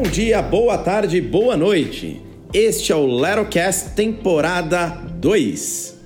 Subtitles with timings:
[0.00, 2.22] Bom dia, boa tarde, boa noite.
[2.54, 5.98] Este é o Lerocast temporada 2.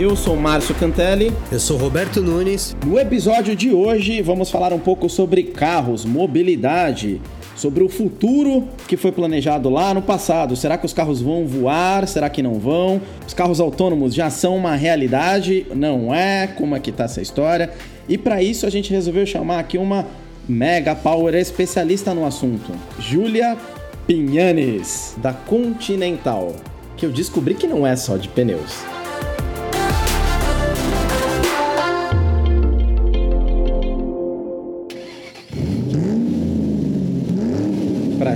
[0.00, 1.32] Eu sou Márcio Cantelli.
[1.52, 2.76] Eu sou Roberto Nunes.
[2.84, 7.22] No episódio de hoje vamos falar um pouco sobre carros, mobilidade,
[7.56, 10.54] sobre o futuro que foi planejado lá no passado.
[10.54, 12.06] Será que os carros vão voar?
[12.06, 13.00] Será que não vão?
[13.26, 15.66] Os carros autônomos já são uma realidade?
[15.74, 16.46] Não é?
[16.46, 17.70] Como é que tá essa história?
[18.08, 20.06] E para isso a gente resolveu chamar aqui uma
[20.48, 23.56] mega power especialista no assunto, Júlia
[24.06, 26.54] Pinhanes, da Continental,
[26.96, 28.95] que eu descobri que não é só de pneus.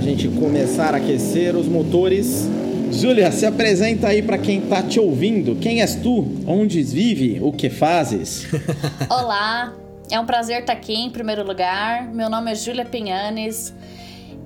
[0.01, 2.49] Gente começar a aquecer os motores.
[2.91, 5.55] Júlia, se apresenta aí para quem está te ouvindo.
[5.55, 6.27] Quem és tu?
[6.47, 7.39] Onde vive?
[7.41, 8.47] O que fazes?
[9.09, 9.73] Olá,
[10.09, 12.11] é um prazer estar aqui em primeiro lugar.
[12.13, 13.73] Meu nome é Júlia Pinhanes.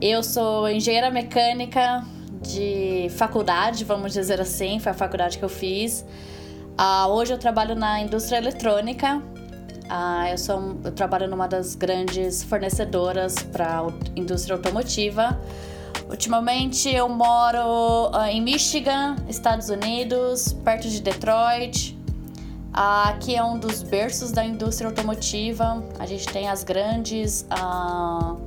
[0.02, 2.04] Eu sou engenheira mecânica
[2.42, 6.06] de faculdade, vamos dizer assim, foi a faculdade que eu fiz.
[6.78, 9.24] Uh, hoje eu trabalho na indústria eletrônica,
[9.90, 15.40] ah, eu, sou, eu trabalho numa das grandes fornecedoras para a indústria automotiva.
[16.10, 21.98] Ultimamente eu moro uh, em Michigan, Estados Unidos, perto de Detroit.
[22.70, 25.84] Uh, aqui é um dos berços da indústria automotiva.
[25.98, 28.38] A gente tem as grandes uh,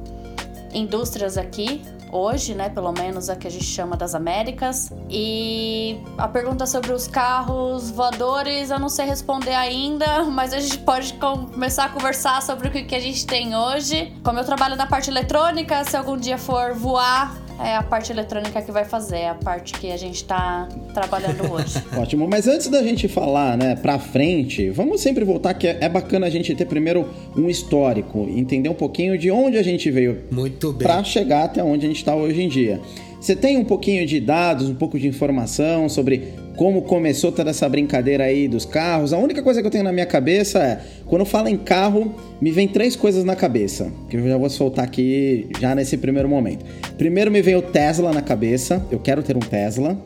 [0.73, 2.69] indústrias aqui, hoje, né?
[2.69, 4.93] Pelo menos a que a gente chama das Américas.
[5.11, 10.79] E a pergunta sobre os carros voadores eu não sei responder ainda, mas a gente
[10.79, 14.13] pode começar a conversar sobre o que a gente tem hoje.
[14.23, 18.61] Como eu trabalho na parte eletrônica, se algum dia for voar, é a parte eletrônica
[18.63, 21.83] que vai fazer, é a parte que a gente tá trabalhando hoje.
[21.97, 26.27] Ótimo, mas antes da gente falar, né, pra frente, vamos sempre voltar que é bacana
[26.27, 30.25] a gente ter primeiro um histórico, entender um pouquinho de onde a gente veio.
[30.31, 30.87] Muito bem.
[30.87, 32.81] Pra chegar até onde a gente tá hoje em dia.
[33.21, 37.69] Você tem um pouquinho de dados, um pouco de informação sobre como começou toda essa
[37.69, 39.13] brincadeira aí dos carros?
[39.13, 42.51] A única coisa que eu tenho na minha cabeça é, quando fala em carro, me
[42.51, 46.65] vem três coisas na cabeça, que eu já vou soltar aqui já nesse primeiro momento.
[46.97, 49.97] Primeiro me vem o Tesla na cabeça, eu quero ter um Tesla.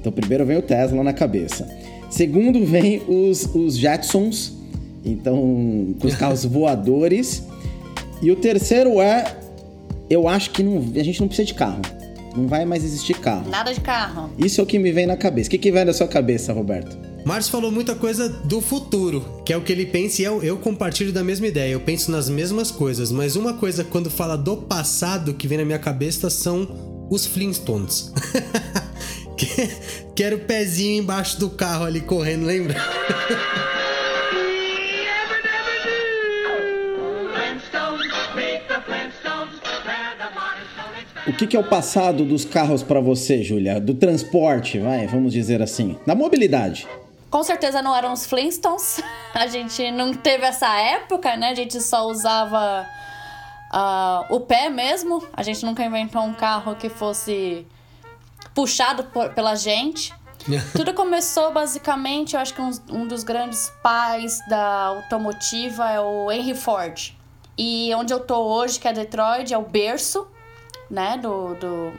[0.00, 1.68] Então primeiro vem o Tesla na cabeça.
[2.08, 4.52] Segundo vem os, os Jetsons,
[5.04, 7.44] então com os carros voadores.
[8.22, 9.24] E o terceiro é,
[10.08, 11.99] eu acho que não, a gente não precisa de carro.
[12.36, 13.48] Não vai mais existir carro.
[13.48, 14.30] Nada de carro.
[14.38, 15.48] Isso é o que me vem na cabeça.
[15.48, 16.96] O que, que vem na sua cabeça, Roberto?
[17.24, 20.56] Márcio falou muita coisa do futuro, que é o que ele pensa e eu, eu
[20.56, 21.72] compartilho da mesma ideia.
[21.72, 25.64] Eu penso nas mesmas coisas, mas uma coisa quando fala do passado que vem na
[25.64, 28.12] minha cabeça são os Flintstones.
[30.14, 32.76] Quero o pezinho embaixo do carro ali correndo, lembra?
[41.30, 43.80] O que, que, é o passado dos carros para você, Júlia?
[43.80, 45.96] Do transporte, vai, vamos dizer assim.
[46.04, 46.88] Da mobilidade.
[47.30, 49.00] Com certeza não eram os Flintstones.
[49.32, 51.50] A gente não teve essa época, né?
[51.50, 52.84] A gente só usava
[53.72, 55.24] uh, o pé mesmo.
[55.32, 57.64] A gente nunca inventou um carro que fosse
[58.52, 60.12] puxado por, pela gente.
[60.74, 66.32] Tudo começou basicamente, eu acho que um, um dos grandes pais da automotiva é o
[66.32, 67.16] Henry Ford.
[67.56, 70.26] E onde eu tô hoje, que é Detroit, é o berço
[70.90, 71.92] né, do, do,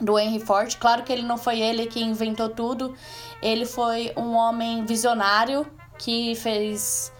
[0.00, 0.74] do Henry Ford.
[0.76, 2.94] Claro que ele não foi ele que inventou tudo,
[3.40, 5.66] ele foi um homem visionário
[5.98, 7.12] que fez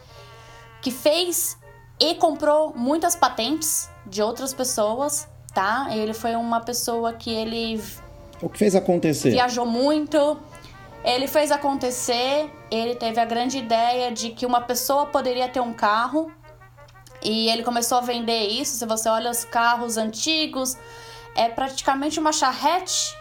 [0.82, 1.58] que fez
[1.98, 5.88] e comprou muitas patentes de outras pessoas, tá?
[5.90, 7.80] Ele foi uma pessoa que ele
[8.40, 9.30] o que fez acontecer?
[9.30, 10.38] Viajou muito.
[11.04, 15.72] Ele fez acontecer, ele teve a grande ideia de que uma pessoa poderia ter um
[15.72, 16.30] carro
[17.22, 18.76] e ele começou a vender isso.
[18.76, 20.76] Se você olha os carros antigos,
[21.34, 23.16] é praticamente uma charrete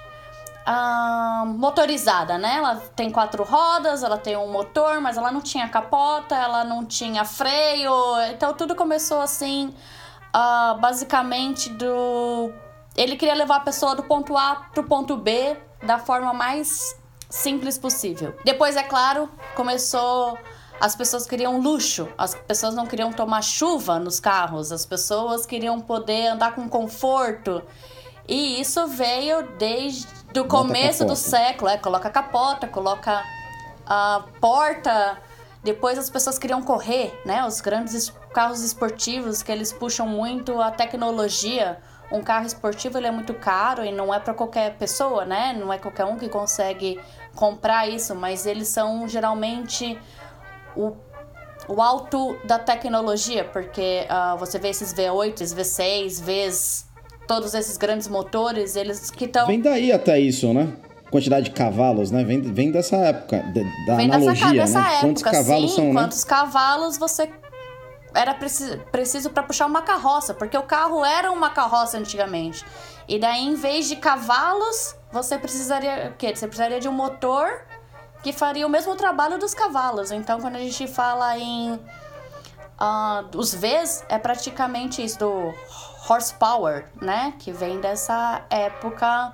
[1.57, 2.55] motorizada, né?
[2.57, 6.83] Ela tem quatro rodas, ela tem um motor, mas ela não tinha capota, ela não
[6.83, 7.93] tinha freio.
[8.31, 9.73] Então tudo começou assim,
[10.35, 12.51] uh, basicamente do.
[12.95, 16.95] Ele queria levar a pessoa do ponto A pro ponto B da forma mais
[17.29, 18.35] simples possível.
[18.43, 20.37] Depois, é claro, começou
[20.79, 25.79] as pessoas queriam luxo, as pessoas não queriam tomar chuva nos carros, as pessoas queriam
[25.79, 27.61] poder andar com conforto.
[28.27, 30.07] E isso veio desde
[30.39, 31.69] o começo do século.
[31.69, 33.23] É, coloca capota, coloca
[33.85, 35.17] a porta.
[35.63, 37.45] Depois as pessoas queriam correr, né?
[37.45, 41.79] Os grandes carros esportivos que eles puxam muito a tecnologia.
[42.11, 45.53] Um carro esportivo ele é muito caro e não é para qualquer pessoa, né?
[45.53, 46.99] Não é qualquer um que consegue
[47.33, 49.99] comprar isso, mas eles são geralmente
[50.75, 50.93] o,
[51.67, 56.85] o alto da tecnologia, porque uh, você vê esses V8, V6, Vs,
[57.27, 59.47] todos esses grandes motores, eles que estão.
[59.47, 60.73] Vem daí até isso, né?
[61.09, 62.23] Quantidade de cavalos, né?
[62.23, 64.87] Vem, vem dessa época, de, da vem analogia, dessa, dessa né?
[64.87, 65.93] Época, quantos cavalos sim, são, né?
[65.93, 67.29] Quantos cavalos você
[68.13, 72.65] era preciso, preciso para puxar uma carroça, porque o carro era uma carroça antigamente.
[73.07, 76.35] E daí, em vez de cavalos, você precisaria o quê?
[76.35, 77.65] Você precisaria de um motor
[78.25, 80.09] que faria o mesmo trabalho dos cavalos.
[80.09, 85.53] Então, quando a gente fala em uh, os Vs, é praticamente isso do
[86.09, 87.35] horsepower, né?
[87.37, 89.31] Que vem dessa época.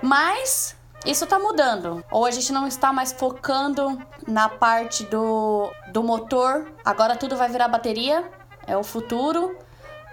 [0.00, 0.74] Mas
[1.04, 2.02] isso está mudando.
[2.10, 6.66] Ou a gente não está mais focando na parte do, do motor.
[6.82, 8.24] Agora tudo vai virar bateria.
[8.66, 9.54] É o futuro.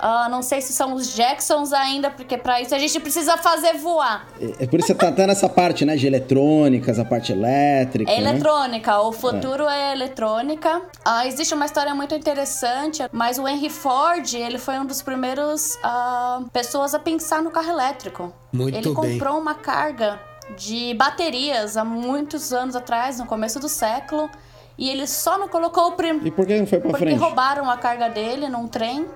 [0.02, 3.78] Uh, não sei se são os Jacksons ainda, porque para isso a gente precisa fazer
[3.78, 4.28] voar.
[4.40, 5.96] É, é por isso que você tá até nessa parte, né?
[5.96, 8.12] De eletrônicas, a parte elétrica.
[8.12, 8.32] É né?
[8.32, 10.78] eletrônica, o futuro é, é eletrônica.
[10.78, 15.76] Uh, existe uma história muito interessante, mas o Henry Ford, ele foi um dos primeiros
[15.76, 18.34] uh, pessoas a pensar no carro elétrico.
[18.52, 18.94] Muito ele bem.
[18.94, 20.20] comprou uma carga
[20.58, 24.30] de baterias há muitos anos atrás, no começo do século.
[24.78, 26.28] E ele só não colocou o primeiro.
[26.28, 27.18] E por que não foi pra Porque frente?
[27.18, 29.08] Porque roubaram a carga dele num trem.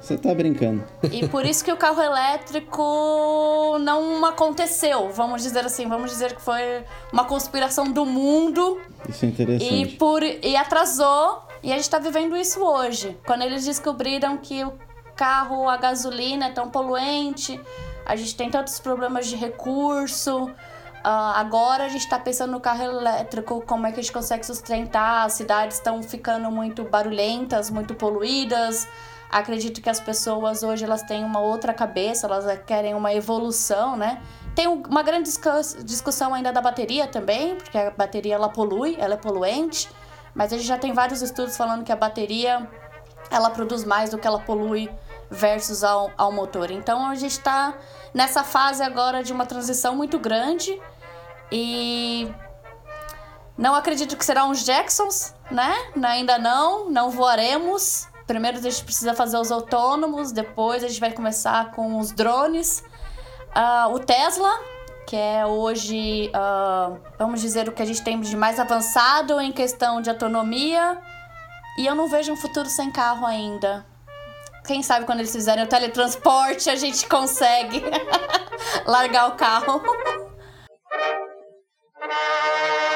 [0.00, 0.84] Você tá brincando.
[1.10, 5.88] E por isso que o carro elétrico não aconteceu, vamos dizer assim.
[5.88, 8.80] Vamos dizer que foi uma conspiração do mundo.
[9.08, 9.74] Isso é interessante.
[9.74, 11.42] E, por, e atrasou.
[11.62, 13.16] E a gente tá vivendo isso hoje.
[13.26, 14.72] Quando eles descobriram que o
[15.16, 17.58] carro a gasolina é tão poluente,
[18.04, 20.44] a gente tem tantos problemas de recurso.
[20.44, 24.44] Uh, agora a gente está pensando no carro elétrico, como é que a gente consegue
[24.44, 25.24] sustentar.
[25.24, 28.86] As cidades estão ficando muito barulhentas, muito poluídas.
[29.30, 34.22] Acredito que as pessoas hoje elas têm uma outra cabeça, elas querem uma evolução, né?
[34.54, 35.28] Tem uma grande
[35.84, 39.88] discussão ainda da bateria também, porque a bateria ela polui, ela é poluente,
[40.34, 42.66] mas a gente já tem vários estudos falando que a bateria
[43.30, 44.88] ela produz mais do que ela polui
[45.30, 46.70] versus ao, ao motor.
[46.70, 47.74] Então a gente está
[48.14, 50.80] nessa fase agora de uma transição muito grande
[51.50, 52.32] e
[53.56, 55.74] não acredito que será uns Jacksons, né?
[56.02, 58.08] Ainda não, não voaremos.
[58.26, 62.82] Primeiro a gente precisa fazer os autônomos, depois a gente vai começar com os drones.
[63.54, 64.52] Uh, o Tesla,
[65.06, 69.52] que é hoje, uh, vamos dizer, o que a gente tem de mais avançado em
[69.52, 70.98] questão de autonomia.
[71.78, 73.86] E eu não vejo um futuro sem carro ainda.
[74.66, 77.84] Quem sabe quando eles fizerem o teletransporte a gente consegue
[78.84, 79.80] largar o carro.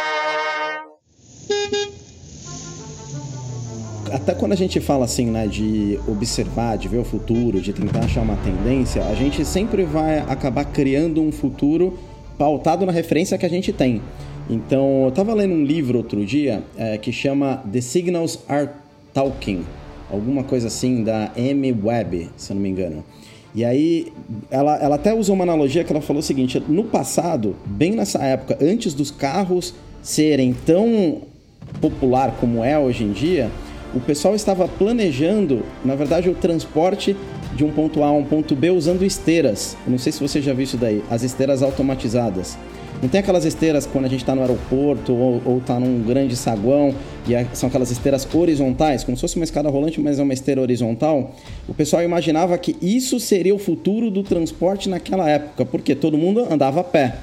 [4.13, 8.01] Até quando a gente fala assim, né, de observar, de ver o futuro, de tentar
[8.01, 11.99] achar uma tendência, a gente sempre vai acabar criando um futuro
[12.37, 14.03] pautado na referência que a gente tem.
[14.49, 18.69] Então, eu estava lendo um livro outro dia é, que chama The Signals Are
[19.15, 19.65] Talking,
[20.11, 23.05] alguma coisa assim da M Web, se eu não me engano.
[23.55, 24.13] E aí,
[24.51, 28.19] ela, ela até usou uma analogia que ela falou o seguinte: no passado, bem nessa
[28.21, 31.23] época, antes dos carros serem tão
[31.81, 33.51] popular como é hoje em dia,
[33.95, 37.17] o pessoal estava planejando, na verdade, o transporte
[37.55, 39.77] de um ponto A a um ponto B usando esteiras.
[39.85, 42.57] Eu não sei se você já viu isso daí, as esteiras automatizadas.
[43.03, 46.95] Não tem aquelas esteiras quando a gente está no aeroporto ou, está num grande saguão
[47.27, 50.61] e são aquelas esteiras horizontais, como se fosse uma escada rolante, mas é uma esteira
[50.61, 51.35] horizontal.
[51.67, 56.47] O pessoal imaginava que isso seria o futuro do transporte naquela época, porque todo mundo
[56.51, 57.17] andava a pé.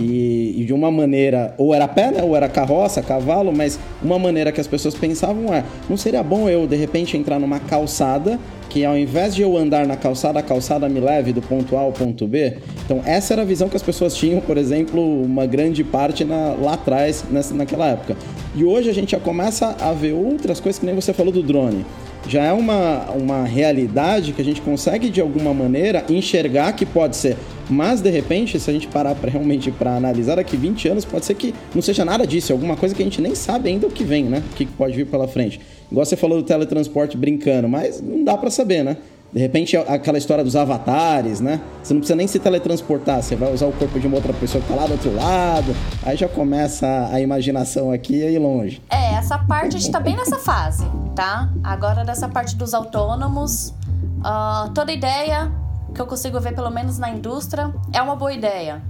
[0.00, 4.18] E, e, de uma maneira, ou era pé, né, ou era carroça, cavalo, mas uma
[4.18, 8.38] maneira que as pessoas pensavam é: não seria bom eu de repente entrar numa calçada
[8.70, 11.80] que ao invés de eu andar na calçada, a calçada me leve do ponto A
[11.80, 12.56] ao ponto B?
[12.84, 16.54] Então, essa era a visão que as pessoas tinham, por exemplo, uma grande parte na,
[16.54, 18.16] lá atrás, nessa, naquela época.
[18.54, 21.42] E hoje a gente já começa a ver outras coisas, que nem você falou do
[21.42, 21.84] drone
[22.28, 27.16] já é uma, uma realidade que a gente consegue de alguma maneira enxergar que pode
[27.16, 27.36] ser.
[27.70, 31.24] Mas de repente, se a gente parar pra, realmente para analisar daqui 20 anos, pode
[31.24, 33.86] ser que não seja nada disso, é alguma coisa que a gente nem sabe ainda
[33.86, 34.42] o que vem, né?
[34.50, 35.60] O que pode vir pela frente.
[35.90, 38.96] Igual você falou do teletransporte brincando, mas não dá para saber, né?
[39.32, 41.60] De repente, aquela história dos avatares, né?
[41.80, 44.60] Você não precisa nem se teletransportar, você vai usar o corpo de uma outra pessoa
[44.60, 45.72] que tá lá do outro lado.
[46.02, 48.82] Aí já começa a imaginação aqui a ir longe.
[48.90, 50.84] É, essa parte a gente tá bem nessa fase,
[51.14, 51.48] tá?
[51.62, 53.72] Agora, dessa parte dos autônomos,
[54.18, 55.52] uh, toda ideia
[55.94, 58.82] que eu consigo ver, pelo menos na indústria, é uma boa ideia.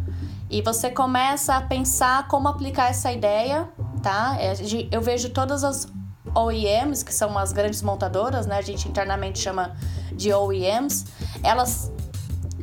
[0.50, 3.68] E você começa a pensar como aplicar essa ideia,
[4.02, 4.36] tá?
[4.38, 4.54] É,
[4.90, 5.86] eu vejo todas as
[6.34, 8.58] OEMs, que são as grandes montadoras, né?
[8.58, 9.76] A gente internamente chama
[10.12, 11.06] de OEMs,
[11.42, 11.92] elas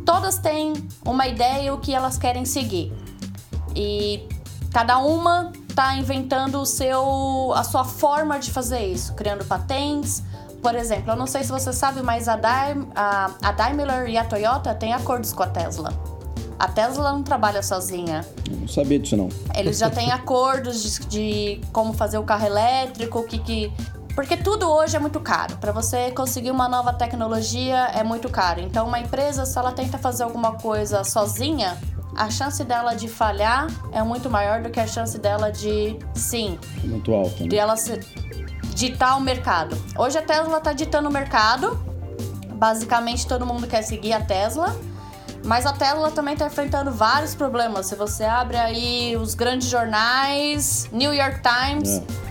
[0.06, 0.74] todas têm
[1.06, 2.94] uma ideia o que elas querem seguir.
[3.76, 4.28] E
[4.72, 10.24] cada uma está inventando o seu, a sua forma de fazer isso, criando patentes.
[10.62, 14.18] Por exemplo, eu não sei se você sabe, mas a, Daim, a, a Daimler e
[14.18, 15.94] a Toyota têm acordos com a Tesla.
[16.60, 18.26] A Tesla não trabalha sozinha.
[18.50, 19.30] Não sabia disso, não.
[19.56, 23.72] Eles já têm acordos de, de, como fazer o carro elétrico, o que, que
[24.18, 25.58] porque tudo hoje é muito caro.
[25.58, 28.60] Para você conseguir uma nova tecnologia é muito caro.
[28.60, 31.78] Então, uma empresa, se ela tenta fazer alguma coisa sozinha,
[32.16, 36.58] a chance dela de falhar é muito maior do que a chance dela de sim.
[36.84, 37.44] Muito alta.
[37.44, 37.50] Né?
[37.50, 38.00] De ela se,
[38.78, 39.76] ditar o mercado.
[39.98, 41.80] Hoje a Tesla está ditando o mercado.
[42.54, 44.80] Basicamente todo mundo quer seguir a Tesla.
[45.44, 47.88] Mas a Tesla também está enfrentando vários problemas.
[47.88, 52.28] Se você abre aí os grandes jornais, New York Times, é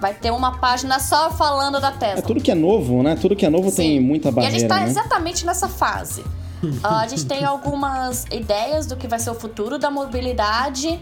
[0.00, 2.20] Vai ter uma página só falando da Tesla.
[2.20, 3.16] É tudo que é novo, né?
[3.20, 3.76] Tudo que é novo Sim.
[3.76, 4.54] tem muita barreira.
[4.54, 4.86] E a gente tá né?
[4.86, 6.20] exatamente nessa fase.
[6.20, 11.00] uh, a gente tem algumas ideias do que vai ser o futuro da mobilidade,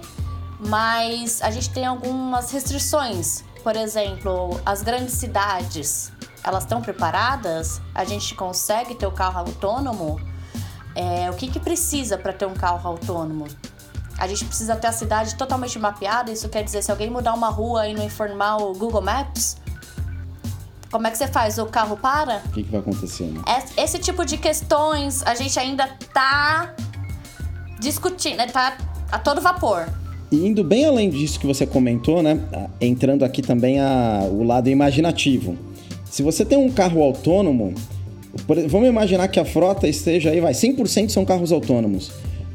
[0.59, 3.45] mas a gente tem algumas restrições.
[3.67, 6.13] Por exemplo, as grandes cidades,
[6.45, 7.81] elas estão preparadas?
[7.93, 10.21] A gente consegue ter o carro autônomo?
[10.95, 13.49] É, o que, que precisa para ter um carro autônomo?
[14.17, 16.31] A gente precisa ter a cidade totalmente mapeada.
[16.31, 19.57] Isso quer dizer, se alguém mudar uma rua e não informar o Google Maps,
[20.89, 21.59] como é que você faz?
[21.59, 22.43] O carro para?
[22.45, 23.25] O que, que vai acontecer?
[23.25, 23.43] Né?
[23.77, 26.73] Esse tipo de questões a gente ainda tá
[27.81, 28.47] discutindo, né?
[28.47, 28.79] tá
[29.11, 29.89] a todo vapor.
[30.31, 32.41] E indo bem além disso que você comentou, né?
[32.81, 35.57] Entrando aqui também a, o lado imaginativo.
[36.11, 37.75] Se você tem um carro autônomo,
[38.47, 42.11] por, vamos imaginar que a frota esteja aí, vai, 100% são carros autônomos.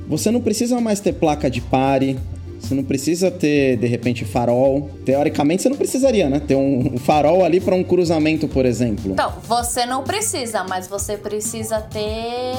[0.07, 2.17] Você não precisa mais ter placa de pare,
[2.59, 4.89] você não precisa ter, de repente, farol.
[5.05, 6.39] Teoricamente, você não precisaria, né?
[6.39, 9.13] Ter um farol ali para um cruzamento, por exemplo.
[9.13, 12.53] Então, você não precisa, mas você precisa ter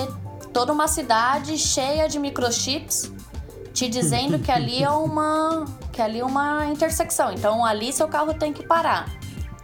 [0.53, 3.11] toda uma cidade cheia de microchips
[3.73, 7.33] te dizendo que ali é uma que ali é uma intersecção.
[7.33, 9.07] Então, ali seu carro tem que parar.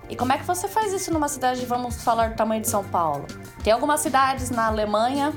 [0.09, 2.83] E como é que você faz isso numa cidade, vamos falar do tamanho de São
[2.85, 3.27] Paulo?
[3.63, 5.33] Tem algumas cidades na Alemanha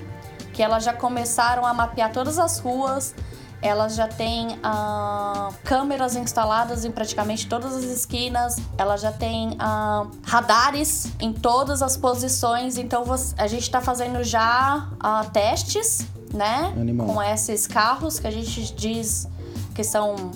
[0.54, 3.16] que elas já começaram a mapear todas as ruas,
[3.62, 10.08] elas já têm ah, câmeras instaladas em praticamente todas as esquinas, ela já tem ah,
[10.24, 13.04] radares em todas as posições, então
[13.38, 16.74] a gente está fazendo já ah, testes, né?
[16.78, 17.08] Animal.
[17.08, 19.28] Com esses carros que a gente diz
[19.74, 20.32] que são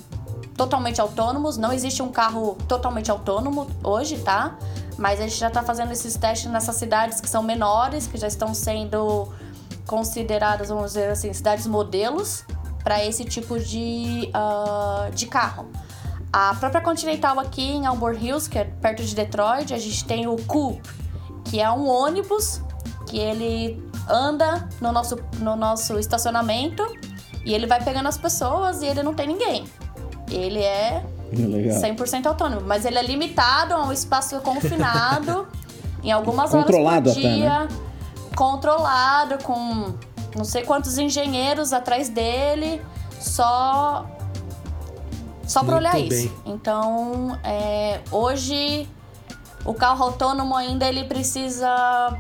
[0.55, 1.57] totalmente autônomos.
[1.57, 4.57] Não existe um carro totalmente autônomo hoje, tá?
[4.97, 8.27] Mas a gente já está fazendo esses testes nessas cidades que são menores, que já
[8.27, 9.27] estão sendo
[9.85, 12.43] consideradas, vamos dizer assim, cidades modelos
[12.83, 15.67] para esse tipo de, uh, de carro.
[16.31, 20.27] A própria Continental aqui em Auburn Hills, que é perto de Detroit, a gente tem
[20.27, 20.81] o Coop,
[21.45, 22.61] que é um ônibus
[23.07, 26.83] que ele anda no nosso, no nosso estacionamento
[27.45, 29.65] e ele vai pegando as pessoas e ele não tem ninguém.
[30.29, 31.81] Ele é Legal.
[31.81, 35.47] 100% autônomo, mas ele é limitado a um espaço confinado
[36.03, 37.53] em algumas Controlado horas por dia.
[37.53, 37.79] Até, né?
[38.35, 39.93] controlado, com
[40.35, 42.81] não sei quantos engenheiros atrás dele,
[43.19, 44.05] só
[45.47, 46.07] só para olhar bem.
[46.07, 46.33] isso.
[46.45, 48.89] Então, é, hoje
[49.63, 52.17] o carro autônomo ainda ele precisa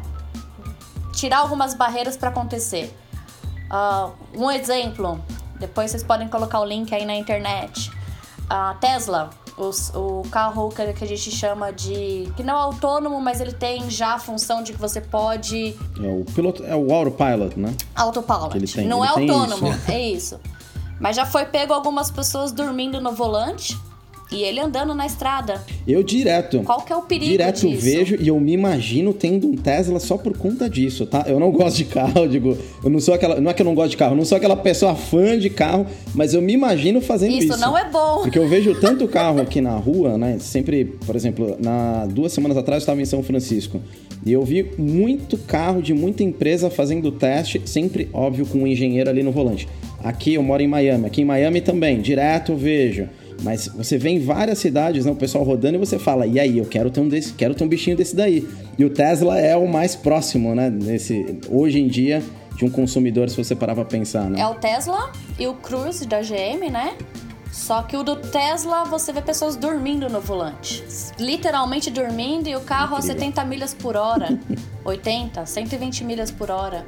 [1.15, 2.95] tirar algumas barreiras para acontecer.
[3.71, 5.19] Uh, um exemplo,
[5.59, 7.91] depois vocês podem colocar o link aí na internet.
[8.47, 12.31] A Tesla os, o carro que, que a gente chama de.
[12.35, 15.75] que não é autônomo, mas ele tem já a função de que você pode.
[16.01, 16.63] É o piloto.
[16.63, 17.73] É o autopilot, né?
[17.95, 18.55] Autopilot.
[18.55, 19.91] ele tem, não ele é autônomo, isso.
[19.91, 20.39] é isso.
[20.99, 23.77] Mas já foi pego algumas pessoas dormindo no volante
[24.35, 25.63] e ele andando na estrada.
[25.87, 26.61] Eu direto.
[26.63, 27.81] Qual que é o perigo Direto disso?
[27.81, 31.23] vejo e eu me imagino tendo um Tesla só por conta disso, tá?
[31.27, 33.65] Eu não gosto de carro, eu digo, eu não sou aquela, não é que eu
[33.65, 36.53] não gosto de carro, eu não sou aquela pessoa fã de carro, mas eu me
[36.53, 37.47] imagino fazendo isso.
[37.47, 38.23] Isso não é bom.
[38.23, 40.37] Porque eu vejo tanto carro aqui na rua, né?
[40.39, 43.79] Sempre, por exemplo, na duas semanas atrás eu estava em São Francisco.
[44.25, 49.09] E eu vi muito carro de muita empresa fazendo teste, sempre, óbvio, com um engenheiro
[49.09, 49.67] ali no volante.
[50.03, 53.07] Aqui eu moro em Miami, aqui em Miami também, direto eu vejo.
[53.43, 56.57] Mas você vê em várias cidades, né, o pessoal rodando e você fala, e aí,
[56.57, 58.47] eu quero ter um desse, quero ter um bichinho desse daí.
[58.77, 62.23] E o Tesla é o mais próximo, né, nesse, hoje em dia,
[62.55, 64.39] de um consumidor, se você parar pra pensar, né?
[64.39, 66.93] É o Tesla e o Cruise da GM, né?
[67.51, 70.83] Só que o do Tesla, você vê pessoas dormindo no volante.
[71.17, 73.15] Literalmente dormindo e o carro Incrível.
[73.15, 74.37] a 70 milhas por hora.
[74.83, 76.85] 80, 120 milhas por hora.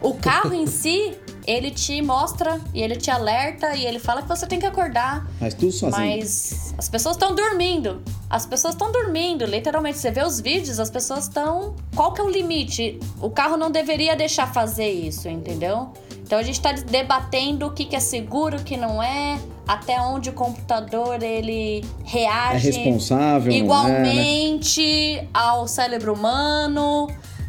[0.00, 1.12] O carro em si,
[1.48, 5.26] ele te mostra e ele te alerta e ele fala que você tem que acordar.
[5.40, 5.98] Mas tudo sozinho.
[5.98, 8.02] Mas as pessoas estão dormindo.
[8.28, 9.96] As pessoas estão dormindo, literalmente.
[9.96, 11.74] Você vê os vídeos, as pessoas estão.
[11.96, 13.00] Qual que é o limite?
[13.18, 15.90] O carro não deveria deixar fazer isso, entendeu?
[16.22, 19.98] Então a gente está debatendo o que, que é seguro, o que não é, até
[20.02, 25.28] onde o computador ele reage é responsável, igualmente é, né?
[25.32, 27.08] ao cérebro humano.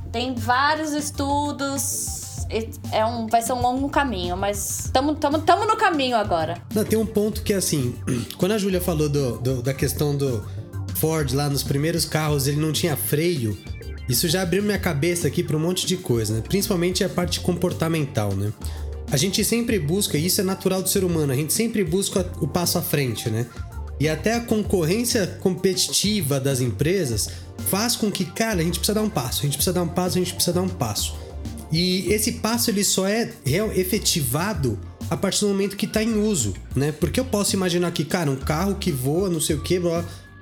[0.10, 2.19] Tem vários estudos
[2.92, 6.62] é um, vai ser um longo caminho, mas estamos no caminho agora.
[6.74, 7.96] Não, tem um ponto que assim,
[8.38, 10.44] quando a Júlia falou do, do, da questão do
[10.96, 13.58] Ford lá nos primeiros carros, ele não tinha freio,
[14.10, 16.42] isso já abriu minha cabeça aqui para um monte de coisa, né?
[16.42, 18.52] Principalmente a parte comportamental, né?
[19.12, 22.26] A gente sempre busca, e isso é natural do ser humano, a gente sempre busca
[22.42, 23.46] o passo à frente, né?
[24.00, 27.30] E até a concorrência competitiva das empresas
[27.70, 29.88] faz com que, cara, a gente precisa dar um passo, a gente precisa dar um
[29.88, 31.16] passo, a gente precisa dar um passo.
[31.72, 33.32] E esse passo ele só é
[33.76, 36.92] efetivado a partir do momento que está em uso, né?
[36.92, 39.80] Porque eu posso imaginar que, cara, um carro que voa, não sei o que,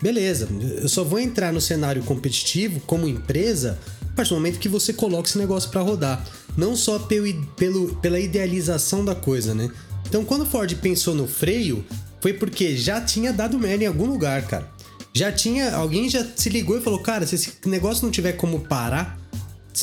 [0.02, 0.48] beleza,
[0.82, 4.94] eu só vou entrar no cenário competitivo como empresa a partir do momento que você
[4.94, 6.26] coloca esse negócio para rodar.
[6.56, 9.70] Não só pelo, pelo, pela idealização da coisa, né?
[10.08, 11.86] Então, quando Ford pensou no freio,
[12.20, 14.70] foi porque já tinha dado merda em algum lugar, cara.
[15.14, 15.76] Já tinha.
[15.76, 19.20] Alguém já se ligou e falou: cara, se esse negócio não tiver como parar,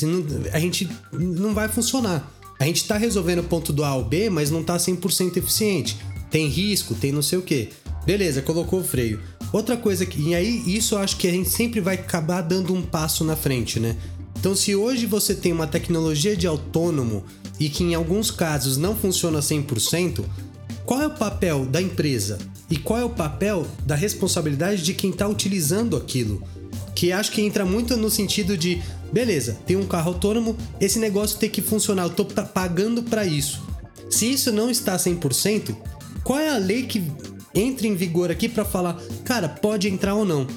[0.03, 2.31] não, a gente não vai funcionar.
[2.59, 5.97] A gente tá resolvendo o ponto do A ao B, mas não tá 100% eficiente.
[6.31, 7.69] Tem risco, tem não sei o que.
[8.05, 9.19] Beleza, colocou o freio.
[9.53, 10.21] Outra coisa que.
[10.21, 13.35] E aí, isso eu acho que a gente sempre vai acabar dando um passo na
[13.35, 13.95] frente, né?
[14.37, 17.23] Então, se hoje você tem uma tecnologia de autônomo
[17.59, 20.23] e que em alguns casos não funciona 100%,
[20.85, 22.37] qual é o papel da empresa?
[22.69, 26.43] E qual é o papel da responsabilidade de quem está utilizando aquilo?
[26.95, 31.37] Que acho que entra muito no sentido de, beleza, tem um carro autônomo, esse negócio
[31.37, 33.61] tem que funcionar, eu tô pagando para isso.
[34.09, 35.75] Se isso não está 100%,
[36.23, 37.03] qual é a lei que
[37.53, 40.47] entra em vigor aqui para falar, cara, pode entrar ou não?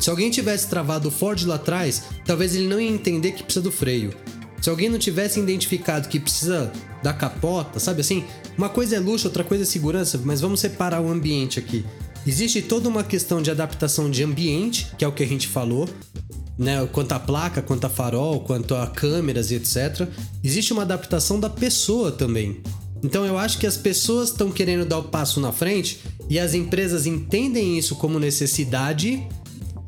[0.00, 3.62] Se alguém tivesse travado o Ford lá atrás, talvez ele não ia entender que precisa
[3.62, 4.12] do freio.
[4.60, 8.24] Se alguém não tivesse identificado que precisa da capota, sabe assim?
[8.56, 11.84] Uma coisa é luxo, outra coisa é segurança, mas vamos separar o ambiente aqui.
[12.28, 15.88] Existe toda uma questão de adaptação de ambiente, que é o que a gente falou,
[16.58, 16.86] né?
[16.92, 20.06] Quanto à placa, quanto a farol, quanto a câmeras e etc.
[20.44, 22.60] Existe uma adaptação da pessoa também.
[23.02, 26.52] Então eu acho que as pessoas estão querendo dar o passo na frente e as
[26.52, 29.26] empresas entendem isso como necessidade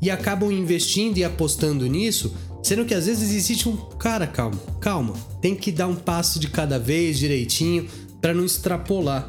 [0.01, 5.13] e acabam investindo e apostando nisso, sendo que às vezes existe um cara, calma, calma,
[5.43, 7.87] tem que dar um passo de cada vez direitinho
[8.19, 9.29] para não extrapolar.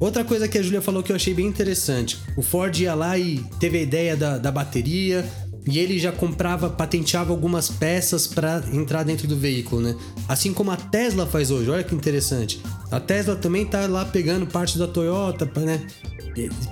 [0.00, 3.18] Outra coisa que a Julia falou que eu achei bem interessante: o Ford ia lá
[3.18, 5.24] e teve a ideia da, da bateria,
[5.66, 9.94] e ele já comprava, patenteava algumas peças para entrar dentro do veículo, né?
[10.28, 12.62] Assim como a Tesla faz hoje, olha que interessante.
[12.90, 15.86] A Tesla também tá lá pegando parte da Toyota, né?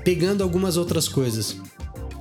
[0.04, 1.56] Pegando algumas outras coisas.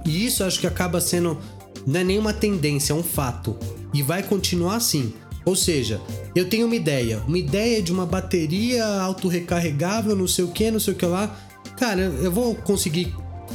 [0.05, 1.37] E isso acho que acaba sendo
[1.85, 3.55] não é nenhuma tendência, é um fato.
[3.93, 5.13] E vai continuar assim.
[5.45, 6.01] Ou seja,
[6.35, 10.79] eu tenho uma ideia, uma ideia de uma bateria autorrecarregável, não sei o que, não
[10.79, 11.39] sei o que lá.
[11.77, 13.13] Cara, eu vou conseguir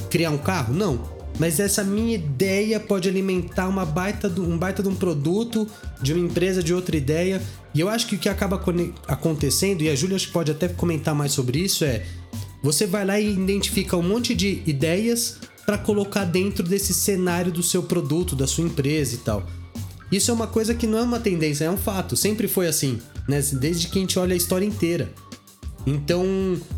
[0.09, 0.73] criar um carro?
[0.73, 1.21] Não.
[1.39, 5.67] Mas essa minha ideia pode alimentar uma baita um baita de um produto,
[6.01, 7.43] de uma empresa, de outra ideia.
[7.75, 8.61] E eu acho que o que acaba
[9.09, 12.05] acontecendo, e a Júlia pode até comentar mais sobre isso, é
[12.63, 17.63] você vai lá e identifica um monte de ideias para colocar dentro desse cenário do
[17.63, 19.47] seu produto, da sua empresa e tal.
[20.11, 22.17] Isso é uma coisa que não é uma tendência, é um fato.
[22.17, 23.41] Sempre foi assim, né?
[23.53, 25.13] Desde que a gente olha a história inteira.
[25.87, 26.25] Então,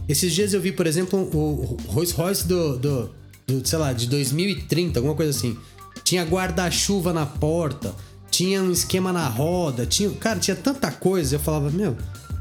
[0.09, 3.11] esses dias eu vi, por exemplo, o Rolls Royce do, do,
[3.47, 5.57] do sei lá, de 2030, alguma coisa assim.
[6.05, 7.95] Tinha guarda-chuva na porta,
[8.31, 11.37] tinha um esquema na roda, tinha, cara, tinha tanta coisa.
[11.37, 11.97] Eu falava, meu,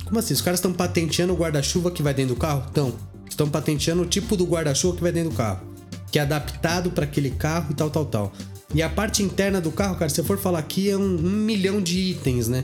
[0.05, 0.33] como assim?
[0.33, 2.65] Os caras estão patenteando o guarda-chuva que vai dentro do carro?
[2.69, 2.93] Então,
[3.29, 5.61] estão patenteando o tipo do guarda-chuva que vai dentro do carro,
[6.11, 8.33] que é adaptado para aquele carro e tal, tal, tal.
[8.73, 11.31] E a parte interna do carro, cara, se eu for falar aqui, é um, um
[11.31, 12.63] milhão de itens, né?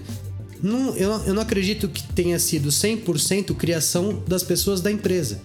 [0.62, 5.42] Não, eu, eu não acredito que tenha sido 100% criação das pessoas da empresa.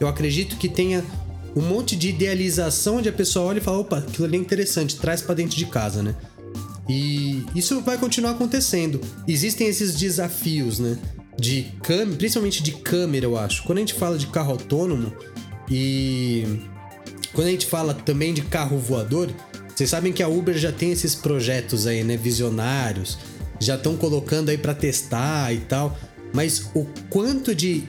[0.00, 1.04] Eu acredito que tenha
[1.54, 4.96] um monte de idealização onde a pessoa olha e fala: opa, aquilo ali é interessante,
[4.96, 6.14] traz para dentro de casa, né?
[6.88, 9.00] E isso vai continuar acontecendo.
[9.26, 10.98] Existem esses desafios, né?
[11.38, 13.62] De câmera, principalmente de câmera, eu acho.
[13.64, 15.12] Quando a gente fala de carro autônomo
[15.70, 16.60] e
[17.32, 19.30] quando a gente fala também de carro voador,
[19.76, 23.18] vocês sabem que a Uber já tem esses projetos aí, né, visionários,
[23.60, 25.98] já estão colocando aí para testar e tal,
[26.32, 27.84] mas o quanto de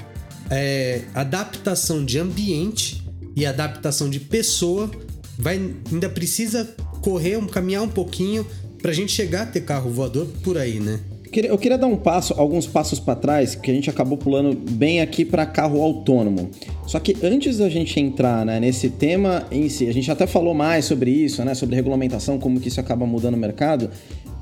[0.50, 3.02] é, adaptação de ambiente
[3.38, 4.92] e adaptação de pessoa
[5.40, 8.46] vai ainda precisa correr, caminhar um pouquinho
[8.82, 11.00] para a gente chegar a ter carro voador por aí, né?
[11.46, 15.02] Eu queria dar um passo, alguns passos para trás, que a gente acabou pulando bem
[15.02, 16.50] aqui para carro autônomo.
[16.88, 20.54] Só que antes da gente entrar né, nesse tema em si, a gente até falou
[20.54, 23.90] mais sobre isso, né, sobre regulamentação, como que isso acaba mudando o mercado.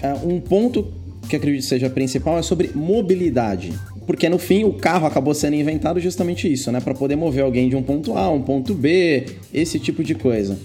[0.02, 0.88] É, um ponto
[1.28, 3.74] que acredito seja principal é sobre mobilidade.
[4.06, 6.80] porque no fim o carro acabou sendo inventado justamente isso, né?
[6.80, 10.14] Para poder mover alguém de um ponto A a um ponto B, esse tipo de
[10.14, 10.58] coisa.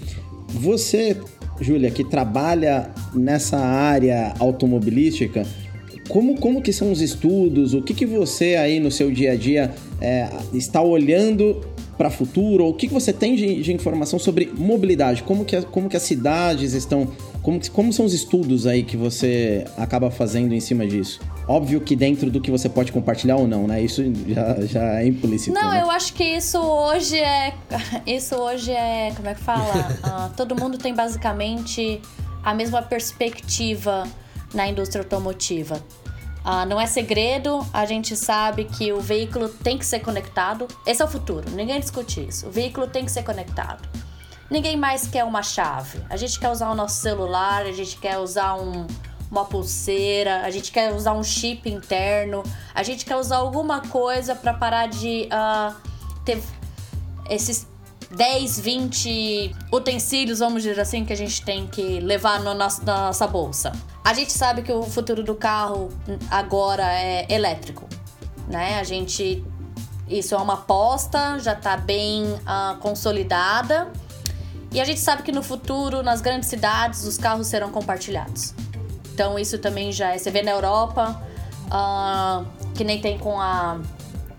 [0.49, 1.17] Você,
[1.59, 5.43] Júlia, que trabalha nessa área automobilística,
[6.09, 7.73] como, como que são os estudos?
[7.73, 11.61] O que, que você aí no seu dia a dia é, está olhando
[11.97, 12.65] para o futuro?
[12.65, 15.23] O que, que você tem de, de, informação sobre mobilidade?
[15.23, 17.09] Como que, como que as cidades estão...
[17.41, 21.19] Como, como são os estudos aí que você acaba fazendo em cima disso?
[21.47, 23.81] Óbvio que dentro do que você pode compartilhar ou não, né?
[23.81, 25.53] Isso já, já é implícito.
[25.53, 25.81] Não, né?
[25.81, 27.53] eu acho que isso hoje é.
[28.05, 29.11] Isso hoje é.
[29.15, 29.73] Como é que fala?
[30.03, 31.99] uh, todo mundo tem basicamente
[32.43, 34.07] a mesma perspectiva
[34.53, 35.81] na indústria automotiva.
[36.43, 40.67] Uh, não é segredo, a gente sabe que o veículo tem que ser conectado.
[40.85, 42.47] Esse é o futuro, ninguém discute isso.
[42.47, 43.87] O veículo tem que ser conectado.
[44.49, 45.99] Ninguém mais quer uma chave.
[46.09, 48.85] A gente quer usar o nosso celular, a gente quer usar um,
[49.29, 54.35] uma pulseira, a gente quer usar um chip interno, a gente quer usar alguma coisa
[54.35, 55.73] para parar de uh,
[56.25, 56.41] ter
[57.29, 57.65] esses
[58.11, 63.71] 10, 20 utensílios, vamos dizer assim, que a gente tem que levar na nossa bolsa.
[64.03, 65.89] A gente sabe que o futuro do carro
[66.29, 67.87] agora é elétrico,
[68.47, 68.79] né?
[68.79, 69.43] A gente.
[70.09, 73.89] Isso é uma aposta, já está bem uh, consolidada.
[74.73, 78.53] E a gente sabe que no futuro, nas grandes cidades, os carros serão compartilhados.
[79.13, 80.17] Então isso também já é.
[80.17, 81.21] Você vê na Europa,
[81.67, 83.79] uh, que nem tem com a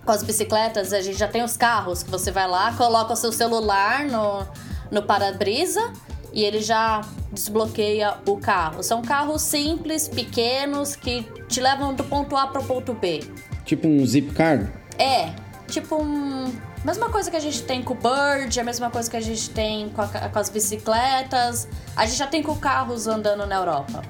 [0.05, 3.17] com as bicicletas, a gente já tem os carros que você vai lá, coloca o
[3.17, 4.47] seu celular no,
[4.91, 5.93] no para-brisa
[6.33, 8.83] e ele já desbloqueia o carro.
[8.83, 13.23] São carros simples, pequenos, que te levam do ponto A para o ponto B.
[13.65, 14.73] Tipo um zip card?
[14.99, 15.33] É,
[15.69, 16.53] tipo um.
[16.85, 19.51] Mesma coisa que a gente tem com o Bird, a mesma coisa que a gente
[19.51, 21.69] tem com, a, com as bicicletas.
[21.97, 24.03] A gente já tem com carros andando na Europa.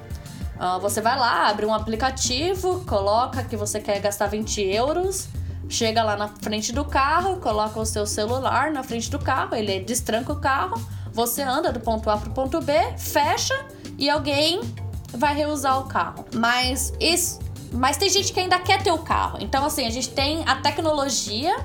[0.55, 5.27] Uh, você vai lá, abre um aplicativo, coloca que você quer gastar 20 euros,
[5.69, 9.79] chega lá na frente do carro, coloca o seu celular na frente do carro, ele
[9.79, 10.79] destranca o carro,
[11.11, 13.53] você anda do ponto A para o ponto B, fecha
[13.97, 14.61] e alguém
[15.13, 16.25] vai reusar o carro.
[16.35, 17.39] Mas isso,
[17.71, 19.37] mas tem gente que ainda quer ter o carro.
[19.41, 21.55] Então assim, a gente tem a tecnologia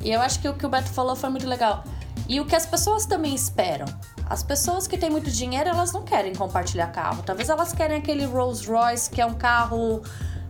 [0.00, 1.84] e eu acho que o que o Beto falou foi muito legal.
[2.28, 3.86] E o que as pessoas também esperam.
[4.28, 7.22] As pessoas que têm muito dinheiro, elas não querem compartilhar carro.
[7.24, 10.02] Talvez elas querem aquele Rolls Royce, que é um carro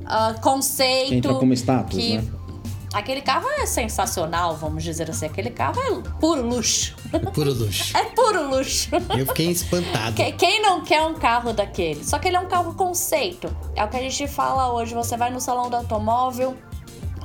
[0.03, 1.09] uh, conceito.
[1.09, 2.19] Que entra como status, que...
[2.19, 2.38] né?
[2.93, 5.27] Aquele carro é sensacional, vamos dizer assim.
[5.27, 6.97] Aquele carro é puro luxo.
[7.13, 7.95] É puro luxo.
[7.97, 8.89] é puro luxo.
[9.17, 10.15] Eu fiquei espantado.
[10.39, 12.03] Quem não quer um carro daquele?
[12.03, 13.55] Só que ele é um carro conceito.
[13.77, 14.95] É o que a gente fala hoje.
[14.95, 16.57] Você vai no salão do automóvel,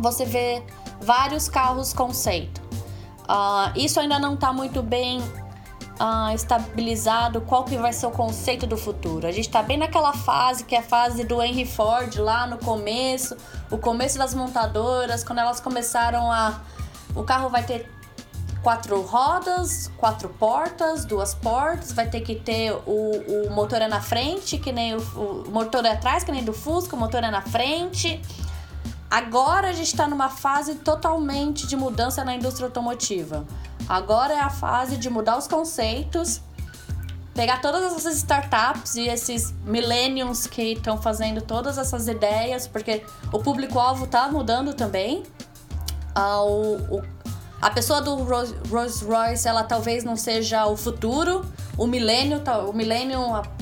[0.02, 0.62] você vê
[1.02, 2.62] vários carros conceito.
[3.24, 5.22] Uh, isso ainda não está muito bem
[6.00, 9.28] uh, estabilizado qual que vai ser o conceito do futuro.
[9.28, 12.58] A gente está bem naquela fase que é a fase do Henry Ford lá no
[12.58, 13.36] começo,
[13.70, 16.62] o começo das montadoras, quando elas começaram a.
[17.16, 17.90] O carro vai ter
[18.64, 24.02] quatro rodas, quatro portas, duas portas, vai ter que ter o, o motor é na
[24.02, 27.30] frente, que nem o, o motor é atrás, que nem do Fusca, o motor é
[27.30, 28.22] na frente.
[29.14, 33.46] Agora a gente está numa fase totalmente de mudança na indústria automotiva.
[33.88, 36.42] Agora é a fase de mudar os conceitos,
[37.36, 43.38] pegar todas essas startups e esses millennials que estão fazendo todas essas ideias, porque o
[43.38, 45.22] público-alvo está mudando também.
[46.16, 47.04] Ah, o, o,
[47.62, 51.46] a pessoa do Rolls Royce, ela talvez não seja o futuro,
[51.78, 53.20] o milênio, o milênio,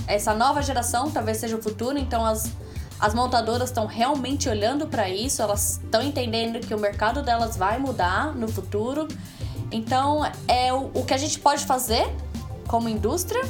[0.08, 2.50] essa nova geração talvez seja o futuro, então as,
[3.02, 7.78] as montadoras estão realmente olhando para isso, elas estão entendendo que o mercado delas vai
[7.80, 9.08] mudar no futuro
[9.72, 12.14] então, é o, o que a gente pode fazer
[12.68, 13.42] como indústria,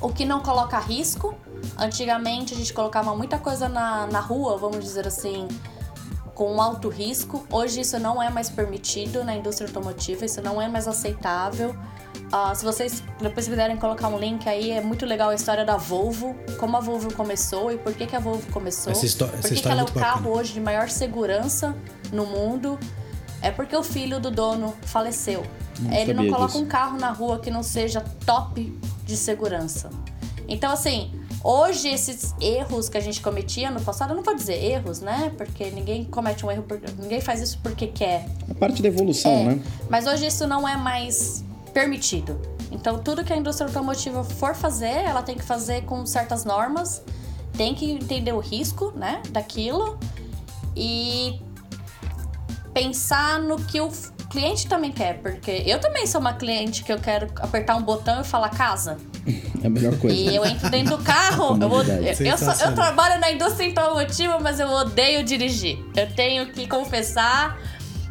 [0.00, 1.34] o que não coloca risco.
[1.78, 5.46] Antigamente a gente colocava muita coisa na, na rua, vamos dizer assim,
[6.34, 7.46] com alto risco.
[7.50, 11.76] Hoje isso não é mais permitido na indústria automotiva, isso não é mais aceitável.
[12.34, 15.76] Uh, se vocês depois quiserem colocar um link aí, é muito legal a história da
[15.76, 18.90] Volvo, como a Volvo começou e por que, que a Volvo começou.
[18.90, 20.36] Essa, essa por que, que ela é o carro bacana.
[20.36, 21.76] hoje de maior segurança
[22.12, 22.76] no mundo
[23.40, 25.46] é porque o filho do dono faleceu.
[25.78, 26.64] Não Ele não coloca disso.
[26.64, 29.90] um carro na rua que não seja top de segurança.
[30.48, 34.54] Então, assim, hoje esses erros que a gente cometia no passado, eu não vou dizer
[34.54, 35.32] erros, né?
[35.36, 36.64] Porque ninguém comete um erro,
[36.98, 38.26] ninguém faz isso porque quer.
[38.50, 39.62] É parte da evolução, é, né?
[39.88, 42.40] Mas hoje isso não é mais permitido.
[42.70, 47.02] Então, tudo que a indústria automotiva for fazer, ela tem que fazer com certas normas,
[47.56, 49.98] tem que entender o risco, né, daquilo
[50.76, 51.38] e
[52.72, 53.88] pensar no que o
[54.30, 58.20] cliente também quer, porque eu também sou uma cliente que eu quero apertar um botão
[58.20, 58.96] e falar casa.
[59.62, 60.16] É a melhor coisa.
[60.16, 61.56] E eu entro dentro do carro.
[62.02, 65.78] eu, eu, sou- eu trabalho na indústria automotiva, mas eu odeio dirigir.
[65.96, 67.56] Eu tenho que confessar,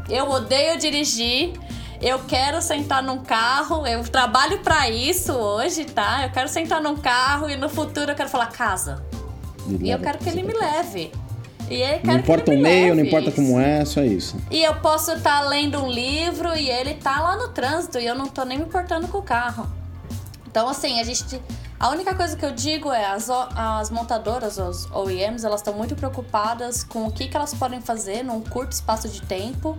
[0.09, 1.53] eu odeio dirigir.
[2.03, 6.23] Eu quero sentar num carro, eu trabalho pra isso hoje, tá?
[6.23, 9.01] Eu quero sentar num carro e no futuro eu quero falar casa.
[9.79, 11.13] E eu quero que ele me leve.
[11.69, 13.07] E ele quer Não importa o meio, não leve.
[13.07, 14.35] importa como é, só isso.
[14.51, 18.15] E eu posso estar lendo um livro e ele tá lá no trânsito e eu
[18.15, 19.65] não tô nem me importando com o carro.
[20.45, 21.41] Então, assim, a gente.
[21.79, 25.95] A única coisa que eu digo é as, as montadoras, os OEMs, elas estão muito
[25.95, 29.77] preocupadas com o que, que elas podem fazer num curto espaço de tempo,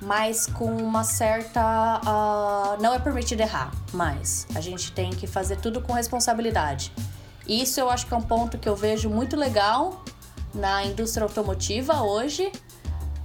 [0.00, 1.60] mas com uma certa.
[2.04, 6.92] ah, não é permitido errar, mas a gente tem que fazer tudo com responsabilidade.
[7.46, 10.04] Isso eu acho que é um ponto que eu vejo muito legal
[10.54, 12.52] na indústria automotiva hoje.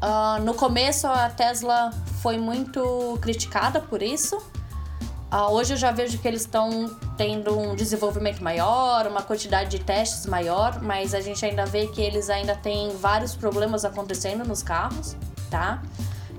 [0.02, 4.38] Ah, no começo a Tesla foi muito criticada por isso.
[5.30, 9.80] Ah, hoje eu já vejo que eles estão tendo um desenvolvimento maior, uma quantidade de
[9.80, 14.62] testes maior, mas a gente ainda vê que eles ainda têm vários problemas acontecendo nos
[14.62, 15.16] carros,
[15.50, 15.82] tá?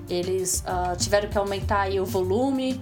[0.09, 2.81] Eles ah, tiveram que aumentar aí o volume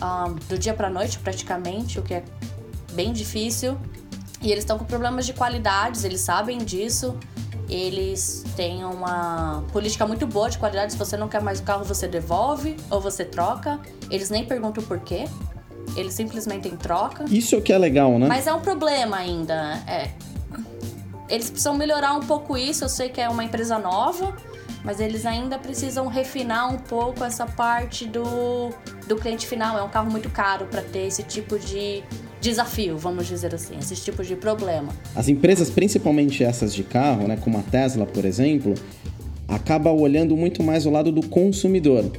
[0.00, 2.24] ah, do dia para noite praticamente, o que é
[2.92, 3.78] bem difícil.
[4.40, 7.16] E eles estão com problemas de qualidades, eles sabem disso.
[7.68, 10.92] Eles têm uma política muito boa de qualidade.
[10.92, 13.80] Se você não quer mais o carro, você devolve ou você troca.
[14.10, 15.24] Eles nem perguntam por quê.
[15.96, 17.24] Eles simplesmente trocam.
[17.30, 18.26] Isso é o que é legal, né?
[18.26, 19.82] Mas é um problema ainda.
[19.86, 20.10] É.
[21.28, 22.84] Eles precisam melhorar um pouco isso.
[22.84, 24.36] Eu sei que é uma empresa nova,
[24.84, 28.70] mas eles ainda precisam refinar um pouco essa parte do,
[29.06, 29.78] do cliente final.
[29.78, 32.02] É um carro muito caro para ter esse tipo de
[32.40, 34.92] desafio, vamos dizer assim, esse tipo de problema.
[35.14, 38.74] As empresas, principalmente essas de carro, né, como a Tesla, por exemplo,
[39.46, 42.10] acaba olhando muito mais o lado do consumidor.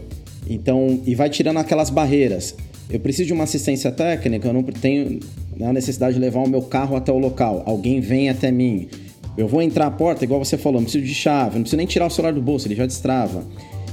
[0.49, 2.55] Então, e vai tirando aquelas barreiras.
[2.89, 5.19] Eu preciso de uma assistência técnica, eu não tenho
[5.61, 7.63] a necessidade de levar o meu carro até o local.
[7.65, 8.87] Alguém vem até mim.
[9.37, 11.87] Eu vou entrar a porta, igual você falou, não preciso de chave, não preciso nem
[11.87, 13.43] tirar o celular do bolso, ele já destrava.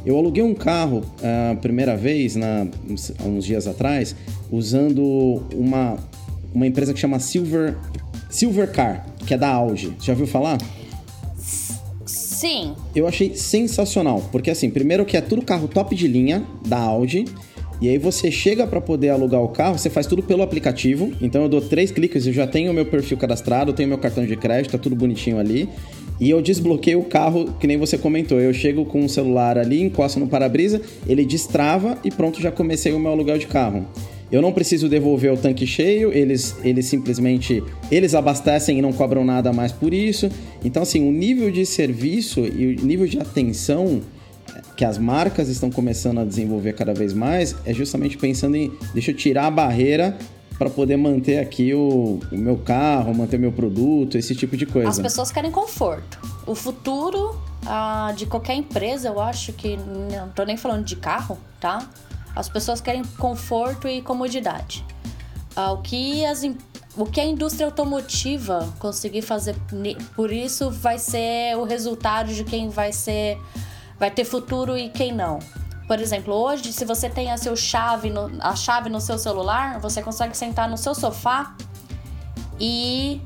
[0.05, 1.03] Eu aluguei um carro
[1.53, 4.15] a primeira vez, na, uns- há uns dias atrás,
[4.51, 5.97] usando uma,
[6.55, 7.77] uma empresa que chama Silver,
[8.31, 9.93] Silver Car, que é da Audi.
[10.01, 10.59] Já ouviu falar?
[12.07, 16.79] Sim, Eu achei sensacional, porque assim, primeiro que é tudo carro top de linha da
[16.79, 17.27] Audi.
[17.81, 21.13] E aí você chega para poder alugar o carro, você faz tudo pelo aplicativo.
[21.21, 24.27] Então eu dou três cliques, eu já tenho o meu perfil cadastrado, tenho meu cartão
[24.27, 25.69] de crédito, tá tudo bonitinho ali.
[26.21, 28.39] E eu desbloqueio o carro, que nem você comentou.
[28.39, 32.93] Eu chego com o celular ali, encosto no para-brisa, ele destrava e pronto, já comecei
[32.93, 33.87] o meu aluguel de carro.
[34.31, 39.25] Eu não preciso devolver o tanque cheio, eles, eles simplesmente eles abastecem e não cobram
[39.25, 40.29] nada mais por isso.
[40.63, 44.03] Então, assim, o nível de serviço e o nível de atenção
[44.81, 49.11] que as marcas estão começando a desenvolver cada vez mais é justamente pensando em deixa
[49.11, 50.17] eu tirar a barreira
[50.59, 54.89] para poder manter aqui o, o meu carro, manter meu produto, esse tipo de coisa.
[54.89, 56.19] as pessoas querem conforto.
[56.47, 59.77] O futuro ah, de qualquer empresa, eu acho que.
[59.77, 61.87] Não tô nem falando de carro, tá?
[62.35, 64.83] As pessoas querem conforto e comodidade.
[65.55, 66.43] Ah, o, que as,
[66.97, 69.55] o que a indústria automotiva conseguir fazer
[70.17, 73.37] por isso vai ser o resultado de quem vai ser.
[74.01, 75.39] Vai ter futuro e quem não.
[75.87, 79.79] Por exemplo, hoje, se você tem a, seu chave no- a chave no seu celular,
[79.79, 81.55] você consegue sentar no seu sofá
[82.59, 83.21] e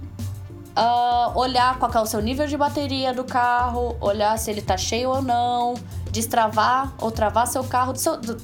[0.75, 4.77] ah, olhar qual é o seu nível de bateria do carro, olhar se ele tá
[4.77, 5.75] cheio ou não,
[6.11, 8.37] destravar ou travar seu carro do seu, do,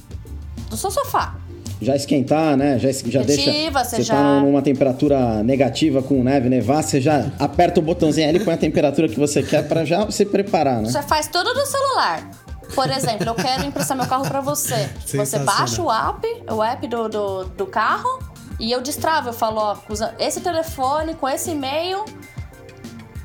[0.69, 1.35] do seu sofá.
[1.81, 2.77] Já esquentar, né?
[2.77, 3.49] Já, já deixa.
[3.49, 7.83] Ativa, você Você já- tá numa temperatura negativa com neve, nevar, você já aperta o
[7.83, 10.89] botãozinho ali, põe a temperatura que você quer para já se preparar, né?
[10.89, 12.29] Você faz tudo do celular.
[12.75, 14.89] Por exemplo, eu quero emprestar meu carro pra você.
[15.05, 18.19] Você baixa o app, o app do, do, do carro,
[18.59, 19.29] e eu destravo.
[19.29, 22.05] Eu falo, ó, usa esse telefone com esse e-mail,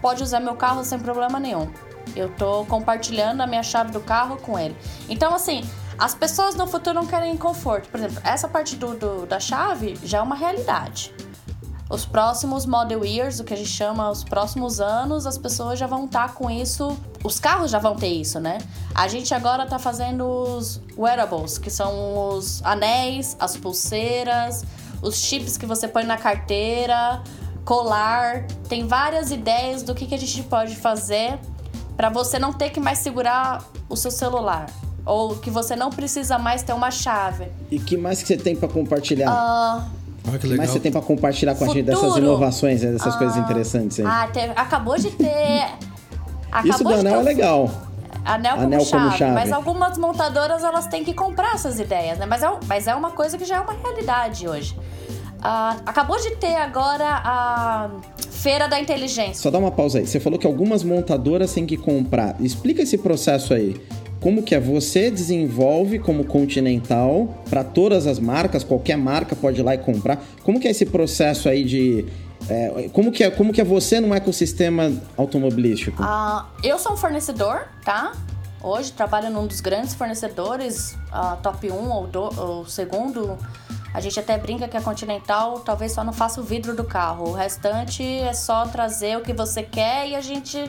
[0.00, 1.68] pode usar meu carro sem problema nenhum.
[2.16, 4.74] Eu tô compartilhando a minha chave do carro com ele.
[5.08, 5.62] Então, assim,
[5.98, 7.88] as pessoas no futuro não querem conforto.
[7.88, 11.14] Por exemplo, essa parte do, do- da chave já é uma realidade.
[11.88, 15.86] Os próximos model years, o que a gente chama os próximos anos, as pessoas já
[15.86, 16.98] vão estar com isso.
[17.22, 18.58] Os carros já vão ter isso, né?
[18.94, 24.64] A gente agora tá fazendo os wearables, que são os anéis, as pulseiras,
[25.00, 27.22] os chips que você põe na carteira,
[27.64, 28.46] colar.
[28.68, 31.38] Tem várias ideias do que, que a gente pode fazer
[31.96, 34.66] para você não ter que mais segurar o seu celular.
[35.06, 37.46] Ou que você não precisa mais ter uma chave.
[37.70, 39.30] E que mais que você tem para compartilhar?
[39.30, 39.86] Ah,
[40.26, 40.58] Olha que que legal.
[40.58, 42.24] mais você tem para compartilhar com a gente dessas Futuro.
[42.26, 44.06] inovações, né, dessas coisas interessantes aí?
[44.06, 45.64] Ah, teve- acabou de ter.
[46.50, 47.70] Acabou Isso do de ter anel é legal.
[48.24, 49.32] Anel, como, Anel como chave, chave.
[49.34, 52.26] Mas algumas montadoras elas têm que comprar essas ideias, né?
[52.26, 54.76] Mas é, mas é uma coisa que já é uma realidade hoje.
[55.40, 57.90] Ah, acabou de ter agora a
[58.32, 59.34] Feira da Inteligência.
[59.40, 60.06] Só dá uma pausa aí.
[60.08, 62.34] Você falou que algumas montadoras têm que comprar.
[62.40, 63.80] Explica esse processo aí.
[64.26, 64.58] Como que é?
[64.58, 70.20] Você desenvolve como Continental para todas as marcas, qualquer marca pode ir lá e comprar.
[70.42, 72.04] Como que é esse processo aí de
[72.50, 76.02] é, como, que é, como que é você num ecossistema automobilístico?
[76.02, 78.14] Ah, eu sou um fornecedor, tá?
[78.60, 83.38] Hoje trabalho num dos grandes fornecedores, uh, top 1 ou, do, ou segundo.
[83.94, 87.28] A gente até brinca que a Continental talvez só não faça o vidro do carro.
[87.28, 90.68] O restante é só trazer o que você quer e a gente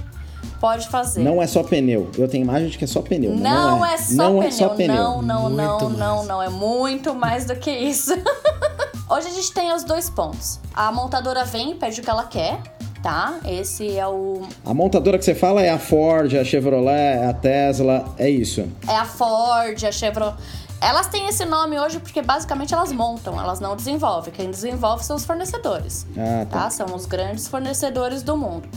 [0.60, 1.21] pode fazer.
[1.21, 2.10] Não é só pneu.
[2.17, 3.36] Eu tenho imagem de que é só pneu.
[3.36, 4.47] Não, não é, é, só não pneu.
[4.47, 4.95] É só pneu.
[4.95, 5.97] Não, não, muito não, mais.
[5.97, 6.43] não, não.
[6.43, 8.13] É muito mais do que isso.
[9.10, 10.60] Hoje a gente tem os dois pontos.
[10.73, 12.60] A montadora vem e pede o que ela quer,
[13.02, 13.39] tá?
[13.45, 14.41] Esse é o.
[14.65, 18.67] A montadora que você fala é a Ford, a Chevrolet, a Tesla, é isso?
[18.88, 20.36] É a Ford, a Chevrolet.
[20.80, 24.32] Elas têm esse nome hoje porque basicamente elas montam, elas não desenvolvem.
[24.34, 26.06] Quem desenvolve são os fornecedores.
[26.15, 26.63] Ah, tá.
[26.63, 26.69] tá?
[26.69, 28.67] São os grandes fornecedores do mundo.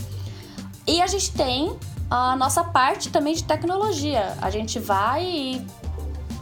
[0.90, 1.78] E a gente tem
[2.10, 4.36] a nossa parte também de tecnologia.
[4.42, 5.66] A gente vai e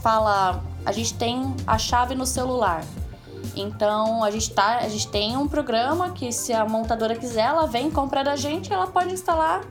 [0.01, 2.83] fala, a gente tem a chave no celular.
[3.55, 7.67] Então a gente, tá, a gente tem um programa que se a montadora quiser, ela
[7.67, 9.67] vem comprar da gente e ela pode instalar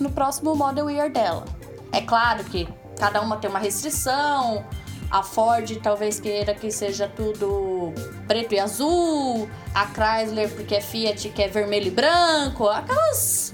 [0.00, 1.44] no próximo Model Year dela.
[1.92, 2.66] É claro que
[2.98, 4.64] cada uma tem uma restrição.
[5.10, 7.92] A Ford talvez queira que seja tudo
[8.26, 9.46] preto e azul.
[9.74, 12.66] A Chrysler porque é Fiat que é vermelho e branco.
[12.66, 13.52] Aquelas,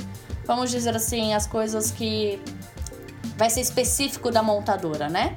[0.55, 2.38] vamos dizer assim, as coisas que
[3.38, 5.35] vai ser específico da montadora, né?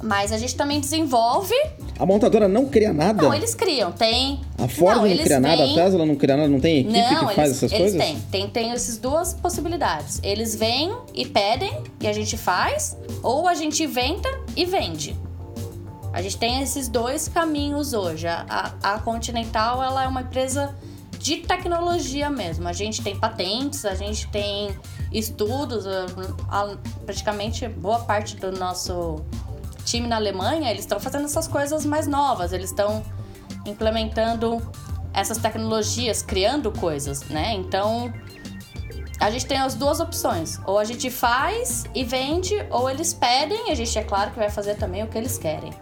[0.00, 1.54] Mas a gente também desenvolve.
[1.98, 3.22] A montadora não cria nada?
[3.22, 3.90] Não, eles criam.
[3.90, 4.40] Tem.
[4.56, 7.26] A Ford não, não cria nada, a Tesla não cria nada, não tem equipe não,
[7.26, 8.00] que faz eles, essas eles coisas?
[8.00, 10.20] Tem, tem, tem essas duas possibilidades.
[10.22, 15.16] Eles vêm e pedem e a gente faz, ou a gente inventa e vende.
[16.12, 18.28] A gente tem esses dois caminhos hoje.
[18.28, 20.74] A, a, a Continental ela é uma empresa
[21.26, 22.68] de tecnologia mesmo.
[22.68, 24.78] A gente tem patentes, a gente tem
[25.12, 25.84] estudos,
[27.04, 29.24] praticamente boa parte do nosso
[29.84, 33.02] time na Alemanha, eles estão fazendo essas coisas mais novas, eles estão
[33.66, 34.62] implementando
[35.12, 37.54] essas tecnologias, criando coisas, né?
[37.54, 38.12] Então,
[39.18, 40.60] a gente tem as duas opções.
[40.64, 44.38] Ou a gente faz e vende, ou eles pedem, e a gente é claro que
[44.38, 45.72] vai fazer também o que eles querem.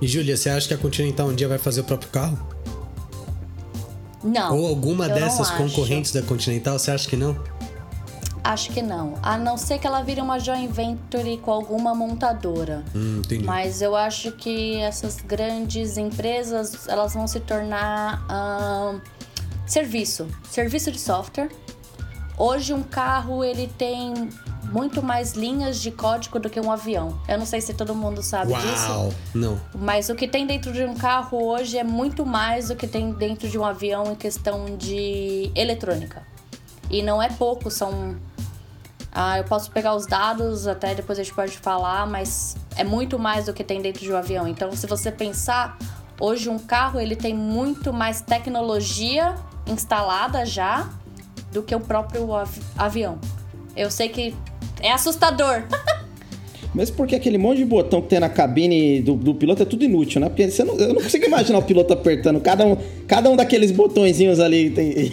[0.00, 2.59] E Júlia, você acha que a Continental um dia vai fazer o próprio carro?
[4.22, 4.56] Não.
[4.56, 7.36] Ou alguma dessas concorrentes da Continental, você acha que não?
[8.42, 9.14] Acho que não.
[9.22, 12.82] A não ser que ela vire uma joint venture com alguma montadora.
[12.94, 13.44] Hum, entendi.
[13.44, 19.00] Mas eu acho que essas grandes empresas elas vão se tornar uh,
[19.66, 21.50] serviço, serviço de software.
[22.36, 24.30] Hoje um carro ele tem
[24.70, 27.20] muito mais linhas de código do que um avião.
[27.28, 29.16] Eu não sei se todo mundo sabe Uau, disso.
[29.34, 29.60] Não.
[29.74, 33.12] Mas o que tem dentro de um carro hoje é muito mais do que tem
[33.12, 36.22] dentro de um avião em questão de eletrônica.
[36.88, 38.16] E não é pouco, são
[39.12, 43.18] ah, eu posso pegar os dados, até depois a gente pode falar, mas é muito
[43.18, 44.46] mais do que tem dentro de um avião.
[44.46, 45.76] Então, se você pensar,
[46.20, 49.34] hoje um carro ele tem muito mais tecnologia
[49.66, 50.88] instalada já
[51.52, 53.18] do que o próprio avi avião.
[53.76, 54.36] Eu sei que
[54.80, 55.64] é assustador.
[56.74, 59.84] Mas porque aquele monte de botão que tem na cabine do, do piloto é tudo
[59.84, 60.28] inútil, né?
[60.28, 62.76] Porque você não, eu não consigo imaginar o piloto apertando cada um,
[63.08, 64.70] cada um daqueles botõezinhos ali.
[64.70, 65.12] Tem...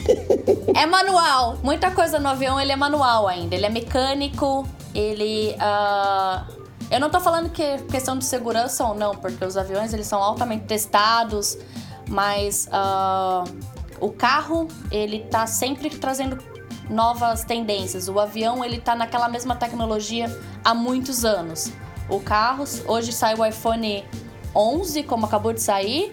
[0.76, 1.58] é manual.
[1.64, 3.56] Muita coisa no avião ele é manual ainda.
[3.56, 5.56] Ele é mecânico, ele.
[5.56, 6.58] Uh...
[6.90, 10.08] Eu não tô falando que é questão de segurança ou não, porque os aviões eles
[10.08, 11.58] são altamente testados,
[12.08, 13.52] mas uh...
[14.00, 16.38] o carro ele tá sempre trazendo
[16.90, 18.08] novas tendências.
[18.08, 21.72] O avião ele tá naquela mesma tecnologia há muitos anos.
[22.10, 24.04] O carro, hoje sai o iPhone
[24.56, 26.12] 11, como acabou de sair,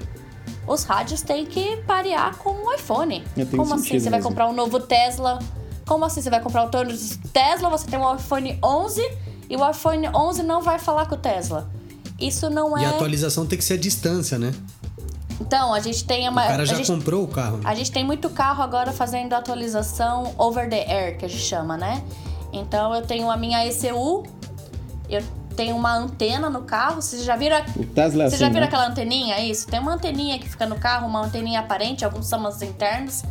[0.67, 3.25] os rádios têm que parear com o iPhone.
[3.51, 5.39] Como assim você vai comprar um novo Tesla?
[5.87, 10.09] Como assim você vai comprar o Tesla, você tem um iPhone 11 e o iPhone
[10.09, 11.71] 11 não vai falar com o Tesla.
[12.19, 12.83] Isso não é.
[12.83, 14.53] E a atualização tem que ser a distância, né?
[15.41, 16.45] Então, a gente tem uma.
[16.45, 17.61] O cara já gente, comprou o carro.
[17.65, 21.77] A gente tem muito carro agora fazendo atualização over the air, que a gente chama,
[21.77, 22.03] né?
[22.53, 24.25] Então eu tenho a minha ECU,
[25.09, 25.23] eu
[25.57, 27.03] tenho uma antena no carro.
[27.03, 27.59] Vocês já viram?
[27.77, 28.67] O Tesla é Você assim, já viram né?
[28.67, 29.41] aquela anteninha?
[29.41, 29.67] Isso.
[29.67, 33.25] Tem uma anteninha que fica no carro, uma anteninha aparente, alguns são as internas.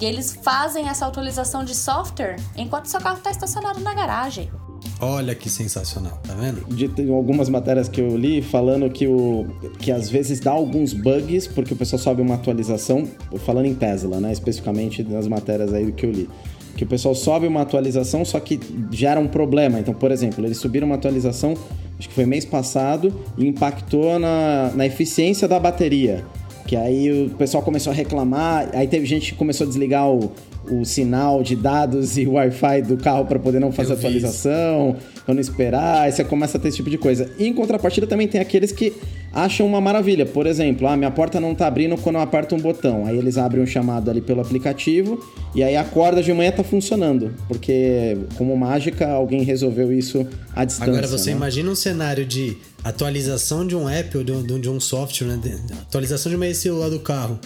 [0.00, 4.50] E eles fazem essa atualização de software enquanto seu carro está estacionado na garagem.
[5.00, 6.64] Olha que sensacional, tá vendo?
[6.74, 9.46] De, tem algumas matérias que eu li falando que, o,
[9.78, 13.06] que às vezes dá alguns bugs, porque o pessoal sobe uma atualização,
[13.44, 14.32] falando em Tesla, né?
[14.32, 16.28] Especificamente nas matérias aí que eu li.
[16.76, 18.58] Que o pessoal sobe uma atualização, só que
[18.90, 19.78] gera um problema.
[19.78, 21.54] Então, por exemplo, eles subiram uma atualização,
[21.98, 26.24] acho que foi mês passado, e impactou na, na eficiência da bateria.
[26.66, 30.32] Que aí o pessoal começou a reclamar, aí teve gente que começou a desligar o,
[30.70, 34.96] o sinal de dados e o Wi-Fi do carro para poder não fazer Eu atualização,
[35.24, 37.30] para não esperar, aí você começa a ter esse tipo de coisa.
[37.38, 38.94] E em contrapartida também tem aqueles que
[39.34, 40.24] acham uma maravilha.
[40.24, 43.04] Por exemplo, ah, minha porta não tá abrindo quando eu aperto um botão.
[43.04, 45.18] Aí eles abrem um chamado ali pelo aplicativo
[45.54, 47.34] e aí acorda de manhã tá funcionando.
[47.48, 50.92] Porque, como mágica, alguém resolveu isso à distância.
[50.92, 51.36] Agora você né?
[51.36, 55.40] imagina um cenário de atualização de um app ou de um, de um software, né?
[55.42, 57.38] De- Atualização de uma celular do carro,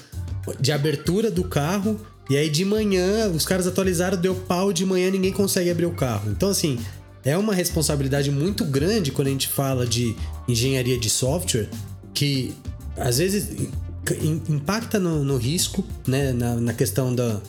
[0.60, 5.10] de abertura do carro, e aí de manhã os caras atualizaram, deu pau, de manhã
[5.10, 6.30] ninguém consegue abrir o carro.
[6.30, 6.78] Então, assim,
[7.24, 10.14] é uma responsabilidade muito grande quando a gente fala de
[10.46, 11.68] engenharia de software,
[12.14, 12.54] que
[12.96, 13.48] às vezes
[14.22, 16.32] im- impacta no, no risco, né?
[16.32, 17.40] Na, na questão da,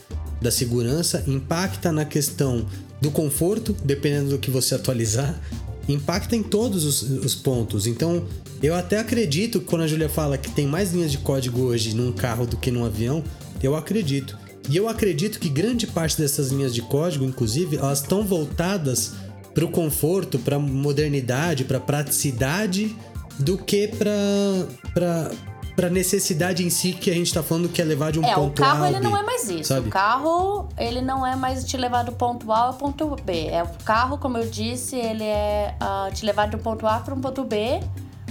[0.41, 2.65] da segurança, impacta na questão
[3.01, 5.39] do conforto, dependendo do que você atualizar,
[5.87, 7.87] impacta em todos os, os pontos.
[7.87, 8.25] Então,
[8.61, 12.11] eu até acredito quando a Julia fala que tem mais linhas de código hoje num
[12.11, 13.23] carro do que num avião,
[13.63, 14.37] eu acredito.
[14.69, 19.13] E eu acredito que grande parte dessas linhas de código, inclusive, elas estão voltadas
[19.53, 22.95] para o conforto, para modernidade, para praticidade,
[23.37, 25.31] do que para
[25.75, 28.33] para necessidade em si que a gente tá falando que é levar de um É,
[28.33, 29.63] o ponto carro A ao ele B, não é mais isso.
[29.63, 29.87] sabe?
[29.87, 33.47] O carro, ele não é mais te levar do ponto A ao ponto B.
[33.47, 37.13] É o carro, como eu disse, ele é ah, te levar do ponto A para
[37.13, 37.79] um ponto B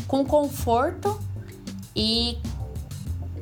[0.07, 1.19] com conforto
[1.97, 2.37] e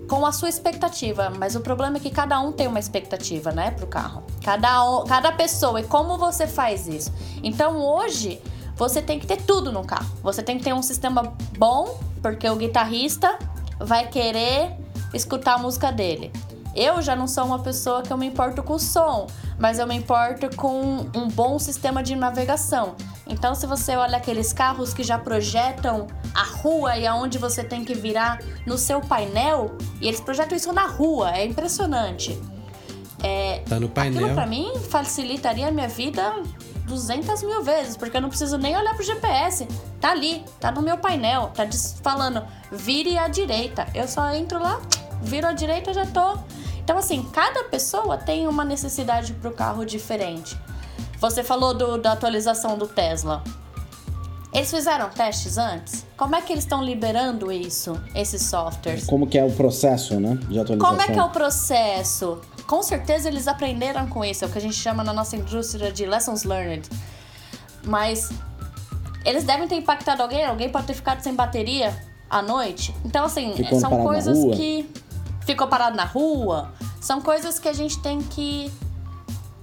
[0.08, 1.30] com a sua expectativa.
[1.30, 4.22] Mas o problema é que cada um tem uma expectativa, né, pro carro.
[4.42, 5.80] Cada, cada pessoa.
[5.80, 7.12] E como você faz isso?
[7.42, 8.40] Então hoje
[8.76, 10.10] você tem que ter tudo no carro.
[10.22, 13.38] Você tem que ter um sistema bom, porque o guitarrista
[13.78, 14.76] vai querer
[15.12, 16.32] escutar a música dele.
[16.74, 19.26] Eu já não sou uma pessoa que eu me importo com o som,
[19.58, 22.94] mas eu me importo com um bom sistema de navegação.
[23.28, 27.84] Então, se você olha aqueles carros que já projetam a rua e aonde você tem
[27.84, 32.40] que virar no seu painel, e eles projetam isso na rua, é impressionante.
[33.22, 34.20] É, Tá no painel.
[34.20, 36.42] Aquilo pra mim facilitaria a minha vida
[36.86, 39.66] 200 mil vezes, porque eu não preciso nem olhar pro GPS.
[40.00, 41.66] Tá ali, tá no meu painel, tá
[42.02, 43.88] falando vire à direita.
[43.92, 44.80] Eu só entro lá,
[45.22, 46.38] viro à direita já tô.
[46.78, 50.56] Então, assim, cada pessoa tem uma necessidade pro carro diferente.
[51.20, 53.42] Você falou do- da atualização do Tesla.
[54.52, 56.06] Eles fizeram testes antes?
[56.16, 59.04] Como é que eles estão liberando isso, esses softwares?
[59.04, 60.36] Como que é o processo, né?
[60.48, 60.78] De atualização.
[60.78, 62.40] Como é que é o processo?
[62.66, 65.92] Com certeza eles aprenderam com isso, é o que a gente chama na nossa indústria
[65.92, 66.88] de lessons learned.
[67.84, 68.30] Mas
[69.24, 71.94] eles devem ter impactado alguém, alguém pode ter ficado sem bateria
[72.30, 72.94] à noite.
[73.04, 74.90] Então, assim, são coisas que.
[75.44, 76.72] Ficou parado na rua.
[77.00, 78.72] São coisas que a gente tem que.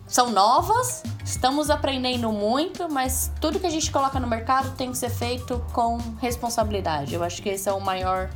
[0.08, 4.98] São novas, estamos aprendendo muito, mas tudo que a gente coloca no mercado tem que
[4.98, 7.14] ser feito com responsabilidade.
[7.14, 8.30] Eu acho que esse é o maior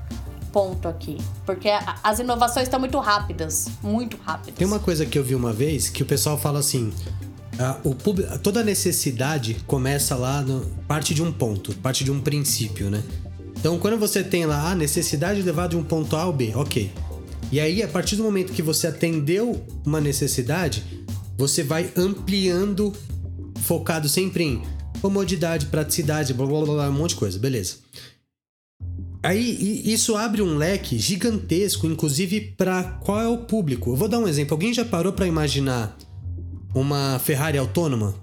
[0.52, 1.18] ponto aqui.
[1.46, 1.70] Porque
[2.04, 3.70] as inovações estão muito rápidas.
[3.84, 4.56] Muito rápidas.
[4.56, 6.92] Tem uma coisa que eu vi uma vez que o pessoal fala assim:
[7.60, 7.96] ah, o
[8.40, 13.04] toda necessidade começa lá, no, parte de um ponto, parte de um princípio, né?
[13.60, 16.54] Então, quando você tem lá a necessidade de levar de um ponto A ao B,
[16.56, 16.92] ok.
[17.52, 20.84] E aí, a partir do momento que você atendeu uma necessidade,
[21.38, 22.94] você vai ampliando,
[23.62, 24.62] focado sempre em
[25.02, 27.76] comodidade, praticidade, blá blá blá, um monte de coisa, beleza.
[29.24, 33.92] Aí isso abre um leque gigantesco, inclusive para qual é o público.
[33.92, 34.54] Eu vou dar um exemplo.
[34.54, 35.98] Alguém já parou para imaginar
[36.74, 38.16] uma Ferrari autônoma?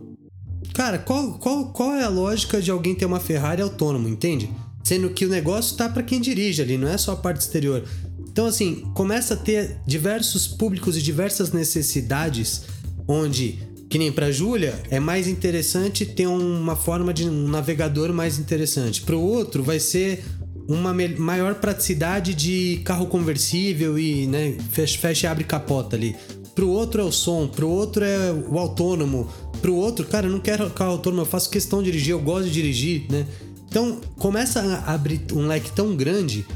[0.72, 4.50] Cara, qual, qual, qual é a lógica de alguém ter uma Ferrari autônoma, entende?
[4.82, 7.84] Sendo que o negócio tá para quem dirige ali, não é só a parte exterior.
[8.28, 12.62] Então, assim, começa a ter diversos públicos e diversas necessidades,
[13.06, 18.38] onde, que nem pra Júlia, é mais interessante ter uma forma de um navegador mais
[18.38, 19.02] interessante.
[19.02, 20.24] Pro outro, vai ser
[20.68, 26.16] uma maior praticidade de carro conversível e, né, fecha, fecha e abre capota ali.
[26.54, 29.28] Pro outro é o som, pro outro é o autônomo,
[29.60, 32.46] pro outro, cara, eu não quero carro autônomo, eu faço questão de dirigir, eu gosto
[32.46, 33.26] de dirigir, né?
[33.68, 36.46] Então, começa a abrir um leque tão grande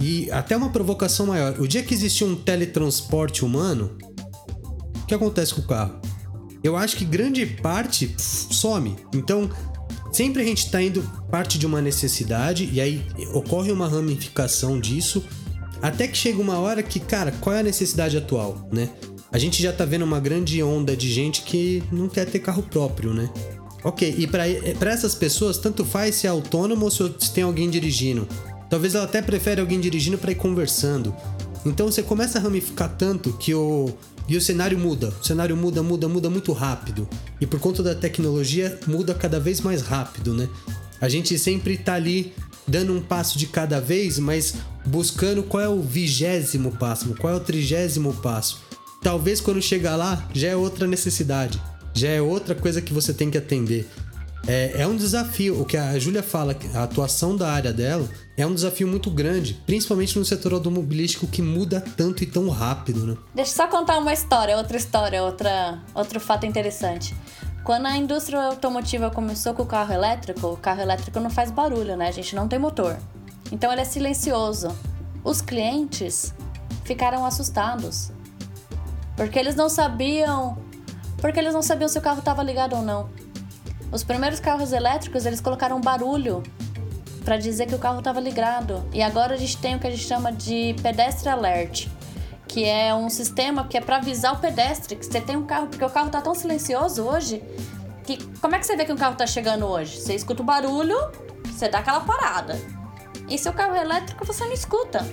[0.00, 1.58] e até uma provocação maior.
[1.58, 4.07] O dia que existir um teletransporte humano, o
[5.08, 6.00] que acontece com o carro?
[6.62, 8.94] Eu acho que grande parte some.
[9.14, 9.48] Então,
[10.12, 15.24] sempre a gente tá indo parte de uma necessidade e aí ocorre uma ramificação disso,
[15.80, 18.90] até que chega uma hora que, cara, qual é a necessidade atual, né?
[19.30, 22.62] A gente já tá vendo uma grande onda de gente que não quer ter carro
[22.62, 23.30] próprio, né?
[23.84, 24.44] Ok, e pra
[24.78, 28.26] pra essas pessoas, tanto faz se é autônomo ou se tem alguém dirigindo.
[28.68, 31.14] Talvez ela até prefere alguém dirigindo pra ir conversando.
[31.64, 33.94] Então você começa a ramificar tanto que o.
[34.28, 35.12] E o cenário muda.
[35.20, 37.08] O cenário muda, muda, muda muito rápido.
[37.40, 40.48] E por conta da tecnologia, muda cada vez mais rápido, né?
[41.00, 42.34] A gente sempre tá ali
[42.66, 47.36] dando um passo de cada vez, mas buscando qual é o vigésimo passo, qual é
[47.36, 48.60] o trigésimo passo.
[49.02, 51.60] Talvez quando chegar lá já é outra necessidade,
[51.94, 53.88] já é outra coisa que você tem que atender.
[54.46, 55.60] É, é um desafio.
[55.60, 59.54] O que a Júlia fala, a atuação da área dela é um desafio muito grande,
[59.66, 63.16] principalmente no setor automobilístico que muda tanto e tão rápido, né?
[63.34, 67.14] Deixa eu só contar uma história, outra história, outra, outro fato interessante.
[67.64, 71.96] Quando a indústria automotiva começou com o carro elétrico, o carro elétrico não faz barulho,
[71.96, 72.08] né?
[72.08, 72.96] A gente não tem motor.
[73.52, 74.74] Então ele é silencioso.
[75.22, 76.32] Os clientes
[76.84, 78.10] ficaram assustados.
[79.16, 80.56] Porque eles não sabiam,
[81.18, 83.10] porque eles não sabiam se o carro estava ligado ou não.
[83.90, 86.42] Os primeiros carros elétricos, eles colocaram barulho
[87.24, 88.88] para dizer que o carro estava ligado.
[88.92, 91.88] E agora a gente tem o que a gente chama de pedestre alert,
[92.46, 95.66] que é um sistema que é para avisar o pedestre que você tem um carro,
[95.66, 97.42] porque o carro tá tão silencioso hoje
[98.08, 100.00] que como é que você vê que um carro tá chegando hoje?
[100.00, 100.96] Você escuta o barulho,
[101.44, 102.58] você dá aquela parada.
[103.28, 105.06] E se o carro é elétrico, você não escuta.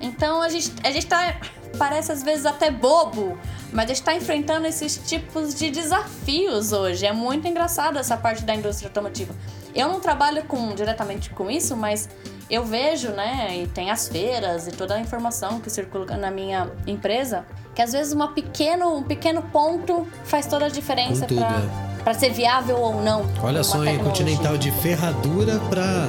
[0.00, 1.36] Então a gente, a gente tá.
[1.78, 3.38] Parece às vezes até bobo,
[3.74, 7.04] mas a gente está enfrentando esses tipos de desafios hoje.
[7.04, 9.34] É muito engraçado essa parte da indústria automotiva.
[9.74, 12.08] Eu não trabalho com, diretamente com isso, mas
[12.48, 16.70] eu vejo, né, e tem as feiras e toda a informação que circula na minha
[16.86, 17.44] empresa,
[17.74, 22.14] que às vezes uma pequeno, um pequeno ponto faz toda a diferença para é.
[22.14, 23.28] ser viável ou não.
[23.42, 26.06] Olha só, em Continental de ferradura para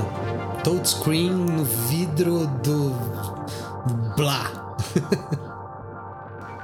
[0.63, 2.93] touchscreen no vidro do
[4.15, 4.77] blá.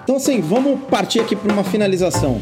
[0.04, 2.42] então assim, vamos partir aqui para uma finalização.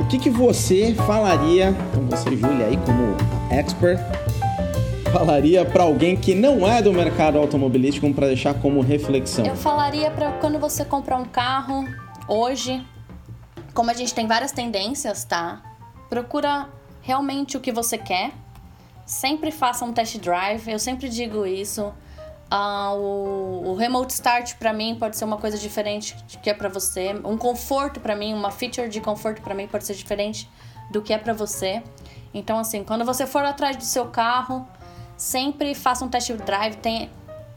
[0.00, 3.16] O que, que você falaria, então você, Júlia, aí como
[3.50, 3.98] expert,
[5.12, 9.44] falaria para alguém que não é do mercado automobilístico para deixar como reflexão?
[9.46, 11.86] Eu falaria para quando você comprar um carro
[12.28, 12.84] hoje,
[13.72, 15.62] como a gente tem várias tendências, tá?
[16.08, 16.68] Procura
[17.00, 18.32] realmente o que você quer.
[19.04, 20.68] Sempre faça um test drive.
[20.68, 21.92] Eu sempre digo isso.
[22.50, 26.54] Uh, o, o, remote start para mim pode ser uma coisa diferente do que é
[26.54, 27.12] para você.
[27.24, 30.48] Um conforto para mim, uma feature de conforto para mim pode ser diferente
[30.88, 31.82] do que é para você.
[32.32, 34.66] Então assim, quando você for atrás do seu carro,
[35.16, 37.10] sempre faça um test drive, tem,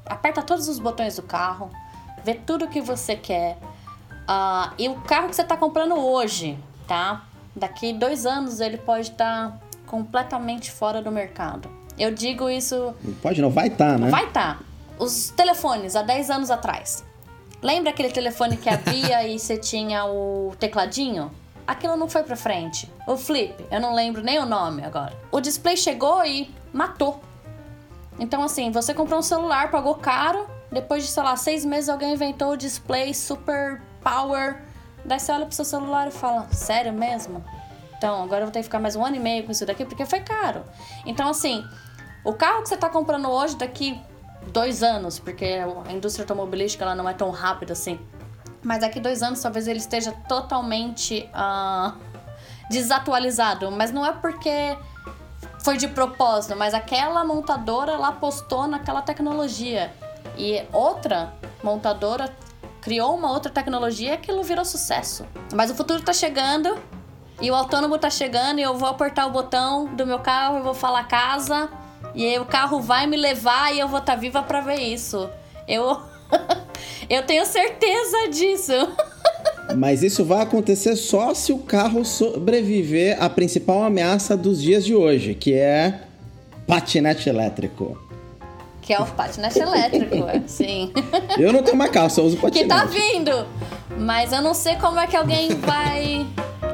[0.08, 1.70] aperta todos os botões do carro,
[2.24, 3.60] vê tudo que você quer.
[4.28, 7.26] Uh, e o carro que você está comprando hoje, tá?
[7.56, 11.70] Daqui dois anos ele pode estar tá completamente fora do mercado.
[11.96, 12.96] Eu digo isso.
[13.22, 14.10] Pode não, vai estar, tá, né?
[14.10, 14.58] Vai estar.
[14.58, 14.69] Tá
[15.00, 17.04] os telefones há 10 anos atrás.
[17.62, 21.32] Lembra aquele telefone que abria e você tinha o tecladinho?
[21.66, 22.92] Aquilo não foi pra frente.
[23.08, 25.16] O flip, eu não lembro nem o nome agora.
[25.32, 27.22] O display chegou e matou.
[28.20, 32.14] Então, assim, você comprou um celular, pagou caro, depois de, sei lá, seis meses alguém
[32.14, 34.62] inventou o display super power.
[35.06, 37.44] Daí você olha pro seu celular e fala: Sério mesmo?
[37.98, 39.86] Então, agora eu vou ter que ficar mais um ano e meio com isso daqui
[39.86, 40.64] porque foi caro.
[41.06, 41.64] Então, assim,
[42.24, 44.02] o carro que você tá comprando hoje, daqui
[44.48, 45.46] dois anos, porque
[45.88, 48.00] a indústria automobilística ela não é tão rápida assim.
[48.64, 51.98] Mas daqui dois anos talvez ele esteja totalmente uh,
[52.70, 53.72] desatualizado.
[53.72, 54.78] Mas não é porque
[55.64, 59.94] foi de propósito, mas aquela montadora ela apostou naquela tecnologia.
[60.38, 61.34] E outra
[61.64, 62.34] montadora
[62.82, 65.26] criou uma outra tecnologia e aquilo virou sucesso.
[65.54, 66.78] Mas o futuro está chegando
[67.42, 70.62] e o autônomo está chegando e eu vou apertar o botão do meu carro e
[70.62, 71.70] vou falar casa
[72.16, 74.80] e aí o carro vai me levar e eu vou estar tá viva para ver
[74.80, 75.30] isso.
[75.68, 76.00] Eu
[77.10, 78.74] eu tenho certeza disso.
[79.76, 84.96] Mas isso vai acontecer só se o carro sobreviver à principal ameaça dos dias de
[84.96, 86.02] hoje, que é
[86.66, 87.98] patinete elétrico.
[88.82, 90.92] Que é o patinete elétrico, é, sim.
[91.38, 92.64] Eu não tenho uma calça, eu uso patinete.
[92.64, 93.48] Que tá vindo!
[94.00, 96.26] Mas eu não sei como é que alguém vai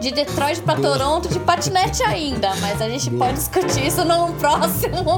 [0.05, 5.17] de Detroit para Toronto de patinete ainda, mas a gente pode discutir isso num próximo.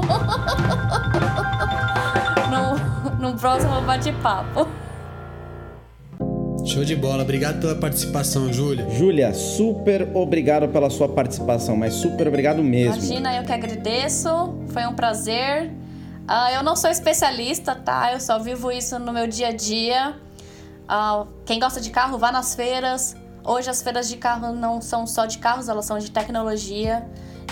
[2.50, 4.66] num, num próximo bate-papo.
[6.64, 8.88] Show de bola, obrigado pela participação, Júlia.
[8.88, 12.96] Júlia, super obrigado pela sua participação, mas super obrigado mesmo.
[12.96, 15.66] Imagina, eu que agradeço, foi um prazer.
[15.66, 18.14] Uh, eu não sou especialista, tá?
[18.14, 20.16] Eu só vivo isso no meu dia a dia.
[20.88, 23.14] Uh, quem gosta de carro, vá nas feiras,
[23.48, 27.02] Hoje as feiras de carro não são só de carros, elas são de tecnologia.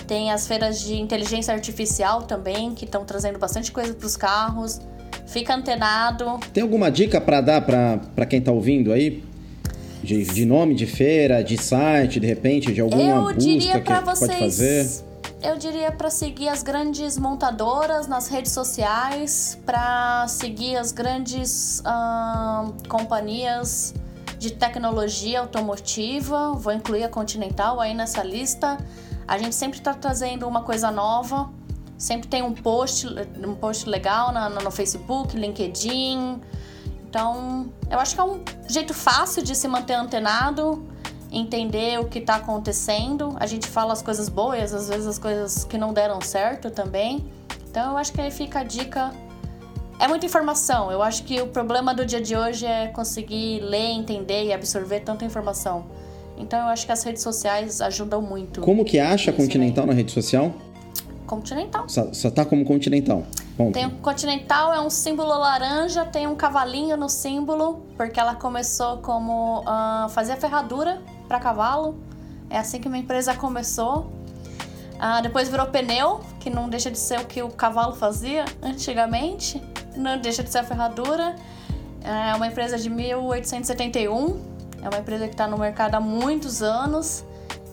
[0.07, 4.79] Tem as feiras de inteligência artificial também, que estão trazendo bastante coisa para os carros.
[5.27, 6.39] Fica antenado.
[6.53, 9.25] Tem alguma dica para dar para quem está ouvindo aí?
[10.03, 14.19] De, de, nome de feira, de site, de repente, de alguma eu busca que, vocês,
[14.19, 14.87] pode fazer?
[15.43, 22.71] Eu diria para seguir as grandes montadoras nas redes sociais, para seguir as grandes uh,
[22.87, 23.95] companhias
[24.39, 28.77] de tecnologia automotiva, vou incluir a Continental aí nessa lista.
[29.27, 31.51] A gente sempre está trazendo uma coisa nova
[31.99, 33.07] Sempre tem um post,
[33.43, 36.41] um post legal na, no Facebook, LinkedIn.
[37.09, 40.87] Então, eu acho que é um jeito fácil de se manter antenado,
[41.33, 43.35] entender o que está acontecendo.
[43.41, 47.25] A gente fala as coisas boas, às vezes as coisas que não deram certo também.
[47.71, 49.11] Então, eu acho que aí fica a dica
[49.99, 50.91] é muita informação.
[50.91, 55.01] Eu acho que o problema do dia de hoje é conseguir ler, entender e absorver
[55.01, 55.87] tanta informação.
[56.37, 58.61] Então eu acho que as redes sociais ajudam muito.
[58.61, 60.53] Como que acha Continental na rede social?
[61.27, 61.89] Continental.
[61.89, 63.25] Só, só tá como Continental.
[63.57, 63.73] Ponto.
[63.73, 68.99] Tem o Continental, é um símbolo laranja, tem um cavalinho no símbolo, porque ela começou
[68.99, 71.97] como uh, fazer ferradura para cavalo.
[72.51, 74.13] É assim que minha empresa começou.
[74.97, 79.61] Uh, depois virou pneu, que não deixa de ser o que o cavalo fazia antigamente
[79.97, 81.35] não deixa de ser a ferradura.
[82.03, 84.41] É uma empresa de 1871.
[84.83, 87.25] É uma empresa que está no mercado há muitos anos.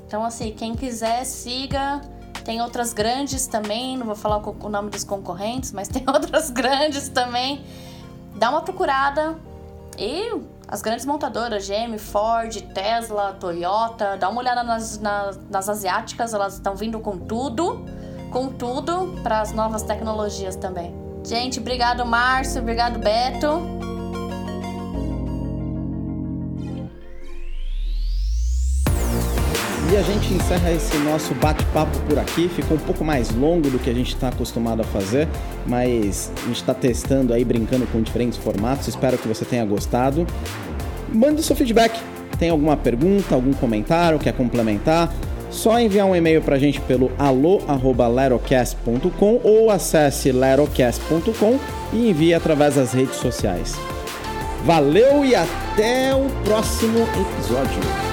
[0.08, 2.02] Então, assim, quem quiser, siga.
[2.44, 7.10] Tem outras grandes também, não vou falar o nome dos concorrentes, mas tem outras grandes
[7.10, 7.64] também.
[8.36, 9.38] Dá uma procurada.
[9.98, 16.34] E as grandes montadoras, GM, Ford, Tesla, Toyota, dá uma olhada nas, nas, nas asiáticas,
[16.34, 17.86] elas estão vindo com tudo,
[18.32, 21.03] com tudo para as novas tecnologias também.
[21.26, 23.82] Gente, obrigado Márcio, obrigado Beto.
[29.90, 32.50] E a gente encerra esse nosso bate-papo por aqui.
[32.50, 35.30] Ficou um pouco mais longo do que a gente está acostumado a fazer,
[35.68, 38.88] mas a gente está testando aí, brincando com diferentes formatos.
[38.88, 40.26] Espero que você tenha gostado.
[41.14, 42.02] Manda o seu feedback.
[42.40, 45.14] Tem alguma pergunta, algum comentário, quer complementar?
[45.54, 51.60] Só enviar um e-mail para a gente pelo alô@lerocast.com ou acesse lerocast.com
[51.94, 53.76] e envie através das redes sociais.
[54.66, 58.13] Valeu e até o próximo episódio.